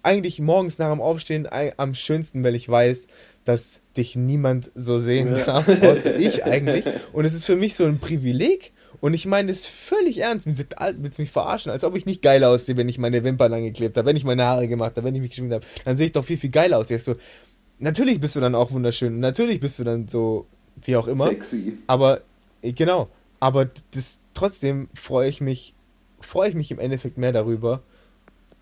[0.08, 1.48] eigentlich morgens nach dem Aufstehen
[1.78, 3.08] am schönsten, weil ich weiß,
[3.46, 5.44] dass dich niemand so sehen Ja.
[5.44, 6.86] darf, außer ich eigentlich.
[7.14, 8.74] Und es ist für mich so ein Privileg.
[9.00, 10.48] Und ich meine es völlig ernst.
[10.48, 11.72] Willst du mich verarschen?
[11.72, 14.44] Als ob ich nicht geil aussehe, wenn ich meine Wimpern angeklebt habe, wenn ich meine
[14.44, 15.66] Haare gemacht habe, wenn ich mich geschminkt habe.
[15.86, 16.90] Dann sehe ich doch viel, viel geiler aus.
[16.90, 17.16] Ich so,
[17.78, 19.14] natürlich bist du dann auch wunderschön.
[19.14, 20.48] und Natürlich bist du dann so,
[20.84, 21.28] wie auch immer.
[21.28, 21.78] Sexy.
[21.86, 22.22] Aber,
[22.64, 23.08] äh, genau.
[23.40, 25.76] Aber das, trotzdem freue ich mich,
[26.20, 27.84] freue ich mich im Endeffekt mehr darüber,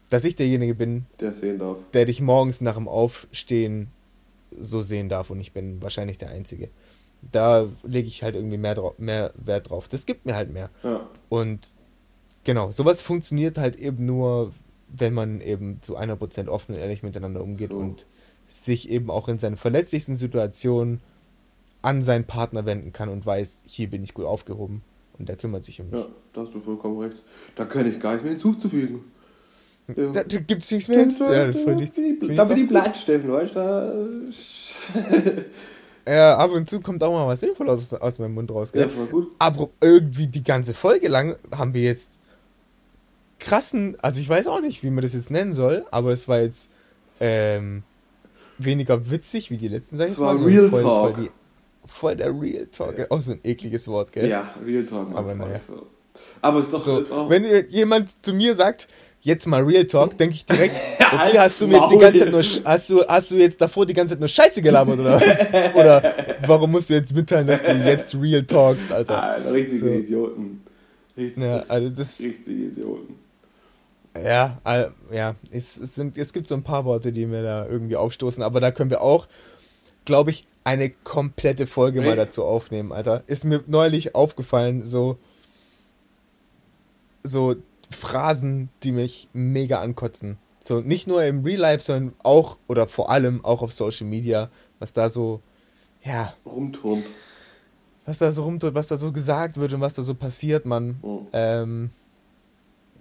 [0.09, 1.77] dass ich derjenige bin, Der sehen darf.
[1.93, 3.87] der dich morgens nach dem Aufstehen
[4.57, 6.69] so sehen darf und ich bin wahrscheinlich der Einzige.
[7.31, 9.87] Da lege ich halt irgendwie mehr, mehr Wert drauf.
[9.87, 10.69] Das gibt mir halt mehr.
[10.83, 11.09] Ja.
[11.27, 11.69] Und
[12.43, 14.51] genau, sowas funktioniert halt eben nur,
[14.89, 17.77] wenn man eben zu 100% offen und ehrlich miteinander umgeht So.
[17.77, 18.05] und
[18.47, 21.01] sich eben auch in seinen verletzlichsten Situationen
[21.81, 24.83] an seinen Partner wenden kann und weiß, hier bin ich gut aufgehoben
[25.17, 25.99] und der kümmert sich um mich.
[25.99, 27.21] ja, da hast du vollkommen recht.
[27.55, 29.01] Da kann ich gar nichts mehr hinzuzufügen.
[29.88, 30.11] Ja.
[30.11, 31.07] Da, da gibt's nichts mehr.
[31.07, 34.25] Ja, find ich da bin ich platt, Steffen, weißt du?
[36.07, 38.83] Ja, ab und zu kommt auch mal was Sinnvolles aus, aus meinem Mund raus, gell?
[38.83, 39.36] ja, voll gut.
[39.39, 42.19] Aber irgendwie die ganze Folge lang haben wir jetzt
[43.39, 46.41] krassen, also ich weiß auch nicht, wie man das jetzt nennen soll, aber es war
[46.41, 46.69] jetzt
[47.19, 47.81] ähm,
[48.57, 50.45] weniger witzig wie die letzten, sag ich Es war mal.
[50.45, 51.15] Real voll, Talk.
[51.15, 51.31] Voll, die,
[51.88, 52.99] voll der Real Talk.
[52.99, 53.05] Ja.
[53.09, 54.29] Auch so ein ekliges Wort, gell?
[54.29, 55.07] Ja, Real Talk.
[55.15, 55.59] Aber naja.
[55.59, 55.88] So.
[56.41, 58.88] Aber es ist doch, So, auch wenn jemand zu mir sagt,
[59.26, 62.32] jetzt mal Real Talk, denke ich direkt, okay, hast du mir jetzt die ganze Zeit
[62.32, 65.15] nur, hast du, hast du jetzt davor die ganze Zeit nur Scheiße gelabert, oder?
[65.76, 66.13] oder
[66.45, 69.21] warum musst du jetzt mitteilen, dass du jetzt Real talkst, Alter?
[69.21, 69.88] Alter, richtige So.
[69.88, 70.63] Idioten.
[71.17, 73.15] Richtig, Ja, also das, richtige Idioten.
[74.23, 74.59] ja,
[75.11, 78.43] ja, es, es, sind, es gibt so ein paar Worte, die mir da irgendwie aufstoßen,
[78.43, 79.28] aber da können wir auch,
[80.05, 83.23] glaube ich, eine komplette Folge mal dazu aufnehmen, Alter.
[83.28, 85.17] Ist mir neulich aufgefallen, so,
[87.23, 87.55] so
[87.95, 90.37] Phrasen, die mich mega ankotzen.
[90.59, 94.49] So, nicht nur im Real Life, sondern auch oder vor allem auch auf Social Media,
[94.79, 95.41] was da so,
[96.03, 97.05] ja, Rumturnt.
[98.05, 100.97] was da so rumtut, was da so gesagt wird und was da so passiert, man.
[101.01, 101.27] Mhm.
[101.33, 101.89] Ähm,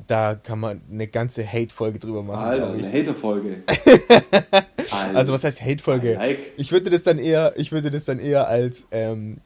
[0.06, 2.44] da kann man eine ganze Hate-Folge drüber machen.
[2.44, 3.62] Alter, eine Hater-Folge.
[3.66, 4.66] Alter.
[5.14, 6.14] Also was heißt Hate-Folge?
[6.14, 6.52] Like.
[6.56, 9.38] Ich würde das dann eher, ich würde das dann eher als ähm,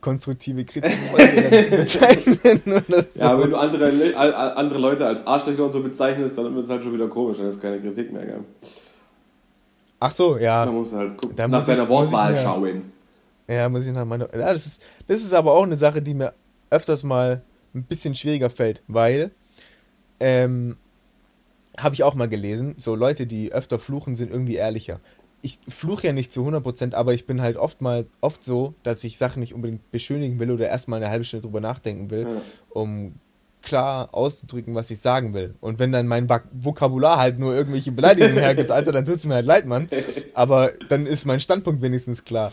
[0.00, 0.92] konstruktive Kritik
[1.70, 2.38] bezeichnen
[3.10, 3.20] so.
[3.20, 4.16] Ja, wenn du andere,
[4.56, 7.48] andere Leute als Arschlöcher und so bezeichnest, dann wird es halt schon wieder komisch, dann
[7.48, 8.40] ist keine Kritik mehr, gell?
[9.98, 10.66] Ach so, Da ja.
[10.66, 12.92] musst du halt gucken, Da nach muss muss ich Wortwahl mir- schauen.
[13.48, 14.24] Ja, muss ich nach meiner.
[14.36, 16.34] Ja, das ist, das ist aber auch eine Sache, die mir
[16.70, 17.42] öfters mal
[17.74, 19.30] ein bisschen schwieriger fällt, weil
[20.20, 20.76] ähm,
[21.78, 25.00] habe ich auch mal gelesen, so Leute, die öfter fluchen, sind irgendwie ehrlicher.
[25.46, 29.04] Ich fluche ja nicht zu 100%, aber ich bin halt oft mal oft so, dass
[29.04, 32.40] ich Sachen nicht unbedingt beschönigen will oder erstmal eine halbe Stunde drüber nachdenken will, Ja.
[32.70, 33.14] um
[33.62, 35.54] klar auszudrücken, was ich sagen will.
[35.60, 39.24] Und wenn dann mein Vok- Vokabular halt nur irgendwelche Beleidigungen hergibt, Alter, dann tut es
[39.24, 39.88] mir halt leid, Mann.
[40.34, 42.52] Aber dann ist mein Standpunkt wenigstens klar.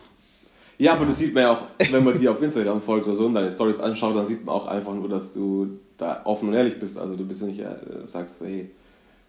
[0.77, 3.25] Ja, aber das sieht man ja auch, wenn man dir auf Instagram folgt oder so
[3.25, 6.53] und deine Stories anschaut, dann sieht man auch einfach nur, dass du da offen und
[6.53, 6.97] ehrlich bist.
[6.99, 8.69] Also du bist ja nicht, äh, sagst, hey,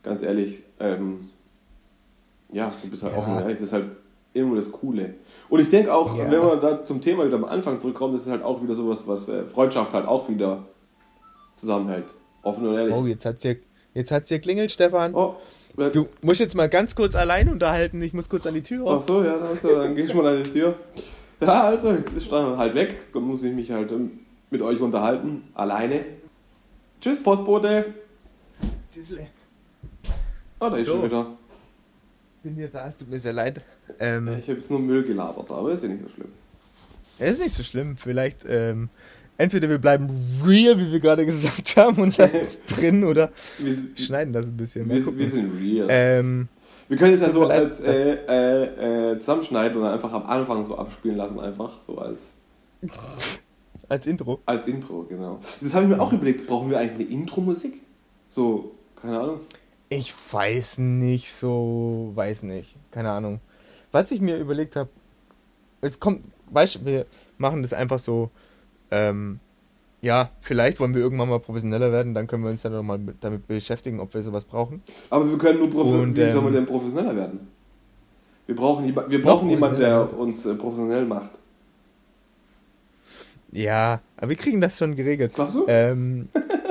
[0.03, 1.31] ganz ehrlich, ähm,
[2.53, 3.19] ja, du bist halt Ja.
[3.19, 3.87] offen und ehrlich, das ist halt
[4.33, 5.15] irgendwo das Coole.
[5.49, 6.31] Und ich denke auch, Ja.
[6.31, 9.05] wenn man da zum Thema wieder am Anfang zurückkommt, das ist halt auch wieder sowas,
[9.07, 10.65] was äh, Freundschaft halt auch wieder
[11.55, 12.07] zusammenhält.
[12.43, 12.95] Offen und ehrlich.
[12.95, 13.57] Oh, jetzt hat's hier,
[13.95, 15.15] jetzt hat's hier klingelt, Stefan.
[15.15, 15.37] Oh,
[15.79, 18.03] äh, Du musst jetzt mal ganz kurz allein unterhalten.
[18.03, 19.07] Ich muss kurz an die Tür Ach raus.
[19.07, 20.75] so, ja, dann, so, dann geh ich mal an die Tür.
[21.41, 23.13] Ja, also, jetzt ist er halt weg.
[23.13, 24.21] Dann muss ich mich halt ähm,
[24.51, 25.45] mit euch unterhalten.
[25.55, 26.05] Alleine.
[27.01, 27.95] Tschüss, Postbote.
[30.61, 30.93] Ah, da ist So.
[30.95, 31.27] schon wieder.
[32.45, 33.63] Bin wieder da, es tut mir sehr leid.
[33.99, 36.29] Ähm, Ich habe jetzt nur Müll gelabert, aber ist ja nicht so schlimm.
[37.19, 37.97] ist nicht so schlimm.
[37.97, 38.91] Vielleicht, ähm,
[39.39, 40.11] entweder wir bleiben
[40.45, 44.57] real, wie wir gerade gesagt haben, und lassen es drin, oder Wir, schneiden das ein
[44.59, 44.91] bisschen.
[44.91, 45.87] Wir, wir sind real.
[45.89, 46.49] Ähm,
[46.89, 50.63] wir können es ja so als äh, äh, äh, zusammenschneiden und dann einfach am Anfang
[50.65, 52.35] so abspielen lassen, einfach so als,
[53.89, 54.41] als Intro.
[54.45, 55.41] als Intro, genau.
[55.63, 57.81] Das habe ich mir auch überlegt, brauchen wir eigentlich eine Intro-Musik?
[58.29, 59.41] So, keine Ahnung.
[59.97, 62.75] Ich weiß nicht so, weiß nicht.
[62.91, 63.39] Keine Ahnung.
[63.93, 64.91] Was ich mir überlegt habe,
[65.83, 67.07] es kommt, weißt wir
[67.39, 68.31] machen das einfach so,
[68.91, 69.39] ähm,
[70.03, 73.47] ja, vielleicht wollen wir irgendwann mal professioneller werden, dann können wir uns dann nochmal damit
[73.47, 74.83] beschäftigen, ob wir sowas brauchen.
[75.11, 76.17] Aber wir können nur professionell.
[76.17, 77.49] Wie ähm, soll man denn professioneller werden?
[78.47, 81.31] Wir brauchen, wir brauchen jemanden, der uns äh, professionell macht.
[83.53, 85.33] Ja, aber wir kriegen das schon geregelt.
[85.35, 85.65] Glaubst du?
[85.69, 86.29] Ähm,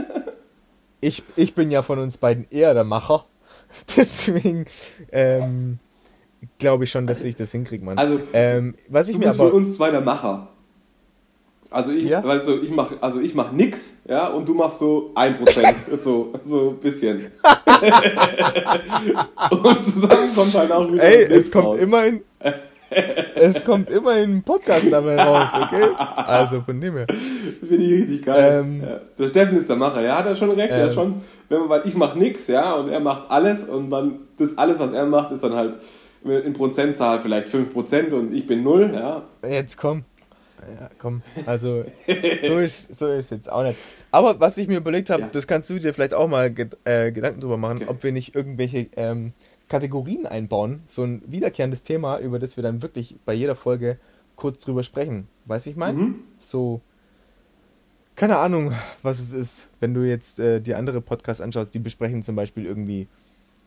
[1.03, 3.25] ich, ich bin ja von uns beiden eher der Macher.
[3.97, 4.65] Deswegen
[5.11, 5.79] ähm,
[6.59, 7.97] glaube ich schon, dass ich das hinkriege, Mann.
[7.97, 10.47] Also, ähm, was ich du mir bist aber, von uns zwei der Macher.
[11.69, 12.23] Also ich, Ja?
[12.23, 16.31] weißt du, ich mach, also ich mach nix, ja, und du machst so 1%, so,
[16.45, 17.17] so ein bisschen.
[19.51, 21.79] und zusammen kommt halt auch wieder ey, es kommt raus.
[21.79, 22.21] immerhin,
[23.35, 25.89] es kommt immerhin ein Podcast dabei raus, okay?
[25.97, 27.07] Also von dem her.
[27.59, 28.61] Finde ich richtig geil.
[28.63, 28.99] Ähm, ja.
[29.17, 30.71] Der Steffen ist der Macher, ja, hat er schon recht.
[30.71, 30.91] er Ähm.
[30.93, 34.57] schon, wenn man, weil ich mache nix, ja, und er macht alles und dann, das
[34.57, 35.77] alles, was er macht, ist dann halt
[36.23, 39.23] in Prozentzahl vielleicht 5% und ich bin 0, ja.
[39.47, 40.03] Jetzt komm.
[40.79, 41.21] Ja, komm.
[41.45, 41.83] Also,
[42.47, 43.77] so ist so ist jetzt auch nicht.
[44.11, 45.29] Aber was ich mir überlegt habe, Ja.
[45.29, 46.53] das kannst du dir vielleicht auch mal
[46.85, 47.87] äh, Gedanken drüber machen, Okay.
[47.89, 49.33] ob wir nicht irgendwelche ähm,
[49.69, 50.83] Kategorien einbauen.
[50.87, 53.97] So ein wiederkehrendes Thema, über das wir dann wirklich bei jeder Folge
[54.35, 55.27] kurz drüber sprechen.
[55.45, 55.97] Weißt du, ich meine?
[55.99, 56.15] Mhm.
[56.37, 56.81] So.
[58.15, 59.69] Keine Ahnung, was es ist.
[59.79, 63.07] Wenn du jetzt äh, die andere Podcasts anschaust, die besprechen zum Beispiel irgendwie,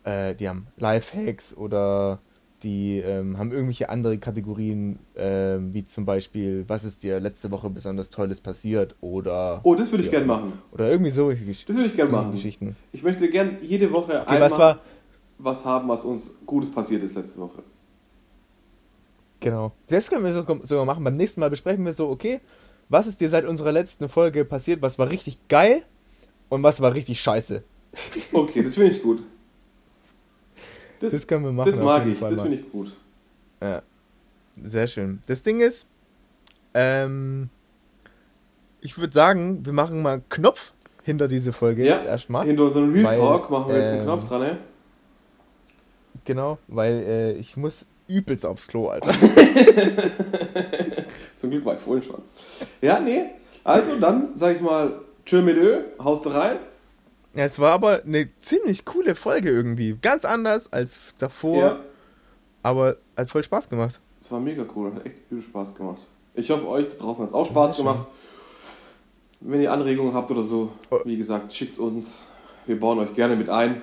[0.05, 2.21] äh, die haben Lifehacks oder
[2.63, 7.69] die ähm, haben irgendwelche andere Kategorien, ähm, wie zum Beispiel, was ist dir letzte Woche
[7.71, 9.61] besonders Tolles passiert oder.
[9.65, 10.19] Oh, das würde ich Ja.
[10.19, 10.53] gern machen.
[10.73, 11.39] Oder irgendwie so Das
[11.77, 12.33] würde ich gern so machen.
[12.33, 12.77] Geschichten.
[12.93, 14.81] Ich möchte gern jede Woche Okay, einmal was war.
[15.39, 17.63] Was haben, was uns Gutes passiert ist letzte Woche.
[19.41, 19.73] Genau.
[19.89, 21.05] Das können wir so- sogar machen.
[21.05, 22.41] Beim nächsten Mal besprechen wir so, okay,
[22.89, 24.81] was ist dir seit unserer letzten Folge passiert?
[24.83, 25.83] Was war richtig geil
[26.49, 27.63] und was war richtig scheiße?
[28.33, 29.23] Okay, das finde ich gut.
[31.01, 31.71] Das, Das können wir machen.
[31.71, 32.93] das mag ich, Fall das finde ich gut.
[33.61, 33.83] Ja.
[34.63, 35.23] Sehr schön.
[35.27, 35.87] Das Ding ist,
[36.73, 37.51] ähm,
[38.81, 40.73] ich würde sagen, wir machen mal einen Knopf
[41.03, 42.47] hinter diese Folge Ja, jetzt erstmal.
[42.47, 44.59] Hinter unserem Real Weil, Talk machen wir jetzt einen ähm, Knopf dran, ne?
[46.25, 49.11] Genau, weil äh, ich muss übelst aufs Klo, Alter.
[51.37, 52.23] Zum Glück war ich vorhin schon.
[52.81, 53.25] Ja, nee.
[53.65, 56.59] Also dann, sag ich mal, tschö mit Ö, haust rein.
[57.35, 59.97] Ja, es war aber eine ziemlich coole Folge irgendwie.
[60.01, 61.81] Ganz anders als davor, Ja,
[62.63, 64.01] aber hat voll Spaß gemacht.
[64.23, 66.07] es war mega cool, hat echt viel Spaß gemacht.
[66.35, 68.07] Ich hoffe, euch da draußen hat es auch Spaß gemacht.
[69.41, 71.01] Wenn ihr Anregungen habt oder so, Oh.
[71.05, 72.23] wie gesagt, schickt uns.
[72.67, 73.83] Wir bauen euch gerne mit ein.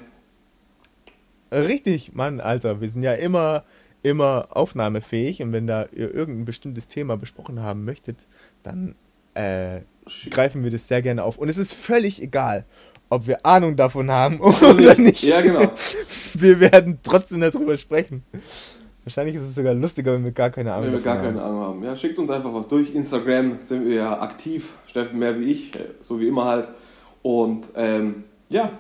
[1.54, 3.64] Richtig, Mann, Alter, wir sind ja immer,
[4.02, 8.18] immer aufnahmefähig und wenn da ihr irgendein bestimmtes Thema besprochen haben möchtet,
[8.64, 8.96] dann
[9.36, 9.82] äh,
[10.30, 11.38] greifen wir das sehr gerne auf.
[11.38, 12.66] Und es ist völlig egal,
[13.10, 15.24] ob wir Ahnung davon haben oder nicht.
[15.24, 15.72] Ja, genau.
[16.34, 18.24] Wir werden trotzdem darüber sprechen.
[19.04, 21.62] Wahrscheinlich ist es sogar lustiger, wenn wir gar keine Ahnung Wenn wir gar keine Ahnung
[21.62, 21.84] haben.
[21.84, 22.96] Ja, schickt uns einfach was durch.
[22.96, 24.74] Instagram sind wir ja aktiv.
[24.88, 26.70] Steffen mehr wie ich, äh, so wie immer halt.
[27.22, 28.72] Und ähm, ja,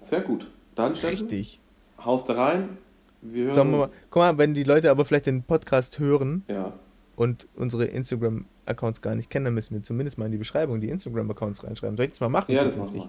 [0.00, 0.46] sehr gut.
[0.74, 1.60] Dann Steffen, Richtig.
[2.04, 2.78] Haust da rein.
[3.20, 3.92] Wir hören Sagen wir mal, uns.
[4.10, 6.72] guck mal, wenn die Leute aber vielleicht den Podcast hören Ja,
[7.14, 10.88] und unsere Instagram-Accounts gar nicht kennen, dann müssen wir zumindest mal in die Beschreibung die
[10.88, 11.96] Instagram-Accounts reinschreiben.
[11.96, 12.52] Soll ich das mal machen?
[12.52, 13.02] ja das zukünftig?
[13.02, 13.08] wir.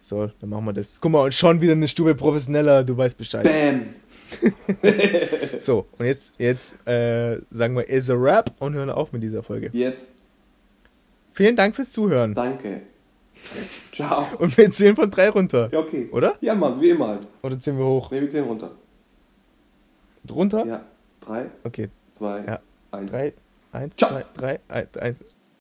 [0.00, 1.00] So, dann machen wir das.
[1.00, 3.44] Guck mal, und schon wieder eine Stube professioneller, du weißt Bescheid.
[3.44, 3.86] Bam!
[5.60, 9.42] So, und jetzt, jetzt äh, sagen wir, is a rap und hören auf mit dieser
[9.42, 9.70] Folge.
[9.72, 10.08] Yes,
[11.32, 12.34] Vielen Dank fürs Zuhören.
[12.34, 12.82] danke.
[13.92, 14.26] Ciao.
[14.38, 15.68] Und wir zählen von drei runter.
[15.72, 16.08] Ja, okay.
[16.12, 16.34] Oder?
[16.40, 17.26] Ja, Mann, wie immer halt.
[17.42, 18.10] Oder zählen wir hoch?
[18.10, 18.70] Ne, wir zählen runter.
[20.30, 20.66] Runter?
[20.66, 20.84] Ja,
[21.20, 21.88] drei, Okay.
[22.12, 22.58] zwei, Ja.
[22.90, 23.10] eins.
[23.10, 23.32] Drei,
[23.72, 24.10] eins, Ciao.
[24.10, 24.60] zwei, drei,
[25.00, 25.18] eins.